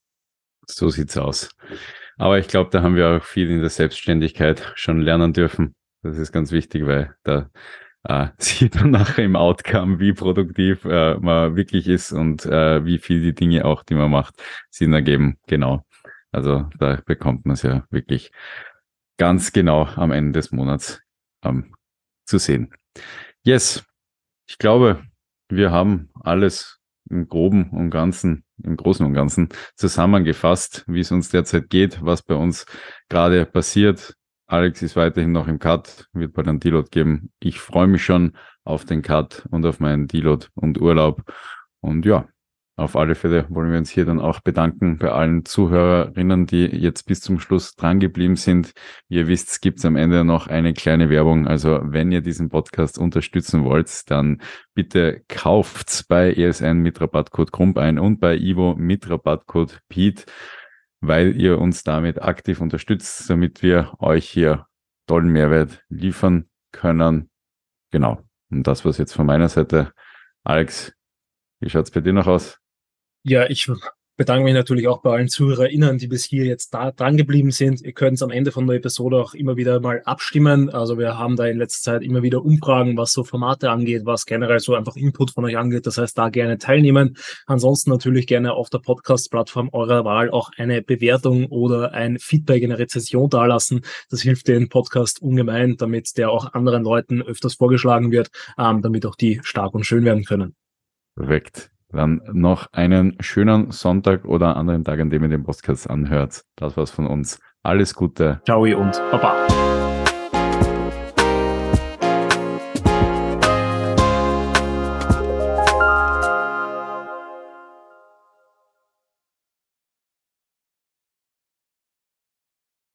So 0.68 0.90
sieht's 0.90 1.18
aus. 1.18 1.50
Aber 2.18 2.38
ich 2.38 2.48
glaube, 2.48 2.70
da 2.72 2.84
haben 2.84 2.96
wir 2.96 3.08
auch 3.10 3.24
viel 3.24 3.50
in 3.50 3.62
der 3.62 3.70
Selbstständigkeit 3.70 4.72
schon 4.76 5.02
lernen 5.02 5.34
dürfen. 5.34 5.74
Das 6.04 6.18
ist 6.18 6.32
ganz 6.32 6.52
wichtig, 6.52 6.86
weil 6.86 7.16
da 7.24 7.50
äh, 8.04 8.28
sieht 8.38 8.76
man 8.76 8.92
nachher 8.92 9.24
im 9.24 9.36
Outcome, 9.36 10.00
wie 10.00 10.14
produktiv 10.14 10.86
äh, 10.86 11.16
man 11.16 11.56
wirklich 11.56 11.88
ist 11.88 12.12
und 12.12 12.46
äh, 12.46 12.86
wie 12.86 13.00
viel 13.00 13.22
die 13.22 13.34
Dinge 13.34 13.66
auch, 13.66 13.84
die 13.84 13.96
man 13.96 14.12
macht, 14.12 14.36
Sinn 14.70 14.94
ergeben. 14.94 15.38
Genau. 15.48 15.86
Also 16.32 16.70
da 16.78 17.02
bekommt 17.06 17.46
man 17.46 17.56
es 17.56 17.64
ja 17.64 17.86
wirklich 17.90 18.32
ganz 19.20 19.52
genau 19.52 19.86
am 19.86 20.12
Ende 20.12 20.40
des 20.40 20.52
Monats 20.52 21.00
ähm, 21.44 21.76
zu 22.26 22.40
sehen. 22.40 22.74
Yes, 23.44 23.84
ich 24.48 24.58
glaube, 24.58 25.04
wir 25.50 25.72
haben 25.72 26.10
alles 26.22 26.80
im 27.10 27.28
Groben 27.28 27.70
und 27.72 27.92
Ganzen, 27.92 28.46
im 28.64 28.78
Großen 28.78 29.06
und 29.06 29.14
Ganzen 29.14 29.50
zusammengefasst, 29.76 30.86
wie 30.88 31.02
es 31.02 31.12
uns 31.12 31.30
derzeit 31.30 31.70
geht, 31.70 32.04
was 32.04 32.24
bei 32.24 32.36
uns 32.36 32.66
gerade 33.10 33.46
passiert. 33.46 34.16
Alex 34.48 34.82
ist 34.82 34.96
weiterhin 34.96 35.32
noch 35.32 35.48
im 35.48 35.60
Cut, 35.60 36.08
wird 36.14 36.34
bald 36.34 36.48
einen 36.48 36.60
Deload 36.60 36.90
geben. 36.92 37.32
Ich 37.40 37.60
freue 37.60 37.88
mich 37.88 38.04
schon 38.04 38.36
auf 38.64 38.86
den 38.86 39.02
Cut 39.02 39.46
und 39.52 39.66
auf 39.66 39.80
meinen 39.80 40.08
Deload 40.08 40.48
und 40.56 40.82
Urlaub. 40.82 41.22
Und 41.82 42.06
ja, 42.06 42.28
auf 42.80 42.96
alle 42.96 43.16
Fälle 43.16 43.46
wollen 43.50 43.72
wir 43.72 43.78
uns 43.78 43.90
hier 43.90 44.06
dann 44.06 44.20
auch 44.20 44.40
bedanken 44.40 44.98
bei 44.98 45.12
allen 45.12 45.44
Zuhörerinnen, 45.44 46.46
die 46.46 46.66
jetzt 46.66 47.04
bis 47.08 47.20
zum 47.22 47.40
Schluss 47.40 47.76
dran 47.76 48.00
geblieben 48.00 48.38
sind. 48.38 48.74
Wie 49.10 49.18
ihr 49.18 49.28
wisst, 49.28 49.62
gibt 49.62 49.80
es 49.80 49.86
am 49.86 49.96
Ende 49.96 50.24
noch 50.24 50.48
eine 50.48 50.74
kleine 50.74 51.10
Werbung. 51.10 51.48
Also 51.48 51.82
wenn 51.84 52.12
ihr 52.12 52.22
diesen 52.22 52.50
Podcast 52.50 52.98
unterstützen 52.98 53.66
wollt, 53.66 54.10
dann 54.10 54.42
bitte 54.74 55.24
kauft 55.28 56.06
bei 56.08 56.34
ESN 56.34 56.80
mit 56.80 57.02
Rabattcode 57.02 57.52
Krump 57.52 57.78
ein 57.78 58.00
und 58.00 58.20
bei 58.20 58.38
Ivo 58.38 58.76
mit 58.76 59.10
Rabattcode 59.10 59.82
Pete, 59.90 60.24
weil 61.02 61.36
ihr 61.36 61.60
uns 61.60 61.84
damit 61.84 62.22
aktiv 62.22 62.62
unterstützt, 62.62 63.30
damit 63.30 63.62
wir 63.62 63.94
euch 64.00 64.30
hier 64.30 64.68
tollen 65.06 65.30
Mehrwert 65.30 65.84
liefern 65.90 66.46
können. 66.72 67.30
Genau. 67.92 68.24
Und 68.50 68.66
das 68.66 68.86
war's 68.86 68.98
jetzt 68.98 69.14
von 69.14 69.26
meiner 69.26 69.50
Seite. 69.50 69.92
Alex, 70.44 70.94
wie 71.60 71.70
schaut's 71.70 71.92
bei 71.92 72.00
dir 72.00 72.14
noch 72.14 72.28
aus? 72.28 72.60
Ja, 73.24 73.50
ich 73.50 73.70
bedanke 74.20 74.44
mich 74.44 74.54
natürlich 74.54 74.90
auch 74.90 75.02
bei 75.02 75.14
allen 75.14 75.30
ZuhörerInnen, 75.30 75.98
die 75.98 76.08
bis 76.08 76.26
hier 76.26 76.44
jetzt 76.44 76.74
da 76.74 76.92
dran 76.92 77.16
geblieben 77.16 77.52
sind. 77.52 77.82
Ihr 77.82 77.94
könnt 77.94 78.22
am 78.22 78.32
Ende 78.32 78.52
von 78.52 78.68
der 78.68 78.76
Episode 78.76 79.16
auch 79.16 79.34
immer 79.34 79.56
wieder 79.56 79.80
mal 79.80 80.02
abstimmen. 80.04 80.70
Also 80.70 80.98
wir 80.98 81.18
haben 81.18 81.38
da 81.38 81.48
in 81.48 81.58
letzter 81.58 81.94
Zeit 81.94 82.04
immer 82.04 82.22
wieder 82.22 82.44
Umfragen, 82.44 82.98
was 82.98 83.14
so 83.14 83.24
Formate 83.24 83.72
angeht, 83.72 84.02
was 84.04 84.26
generell 84.26 84.60
so 84.60 84.76
einfach 84.76 84.98
Input 84.98 85.32
von 85.32 85.46
euch 85.46 85.58
angeht. 85.58 85.88
Das 85.88 85.98
heißt, 85.98 86.18
da 86.18 86.28
gerne 86.28 86.58
teilnehmen. 86.58 87.16
Ansonsten 87.46 87.92
natürlich 87.92 88.28
gerne 88.28 88.56
auf 88.56 88.70
der 88.70 88.80
Podcast-Plattform 88.80 89.70
eurer 89.72 90.04
Wahl 90.04 90.30
auch 90.30 90.52
eine 90.58 90.82
Bewertung 90.82 91.46
oder 91.46 91.94
ein 91.94 92.20
Feedback 92.20 92.62
in 92.62 92.72
der 92.72 92.80
Rezession 92.80 93.30
dalassen. 93.30 93.86
Das 94.10 94.22
hilft 94.22 94.50
den 94.50 94.68
Podcast 94.68 95.22
ungemein, 95.22 95.78
damit 95.78 96.18
der 96.18 96.30
auch 96.30 96.54
anderen 96.54 96.84
Leuten 96.84 97.22
öfters 97.22 97.54
vorgeschlagen 97.54 98.12
wird, 98.12 98.32
ähm, 98.58 98.82
damit 98.82 99.06
auch 99.06 99.16
die 99.16 99.40
stark 99.44 99.74
und 99.76 99.86
schön 99.86 100.04
werden 100.04 100.26
können. 100.26 100.56
Perfekt. 101.16 101.72
Dann 101.92 102.22
noch 102.32 102.68
einen 102.72 103.18
schönen 103.20 103.72
Sonntag 103.72 104.26
oder 104.26 104.56
anderen 104.56 104.84
Tag, 104.84 105.00
an 105.00 105.10
dem 105.10 105.24
ihr 105.24 105.30
den 105.30 105.44
Podcast 105.44 105.90
anhört. 105.90 106.44
Das 106.56 106.78
war's 106.78 106.92
von 106.92 107.08
uns. 107.08 107.40
Alles 107.64 107.94
Gute. 107.94 108.42
Ciao 108.46 108.64
und 108.64 109.02
Baba. 109.12 109.79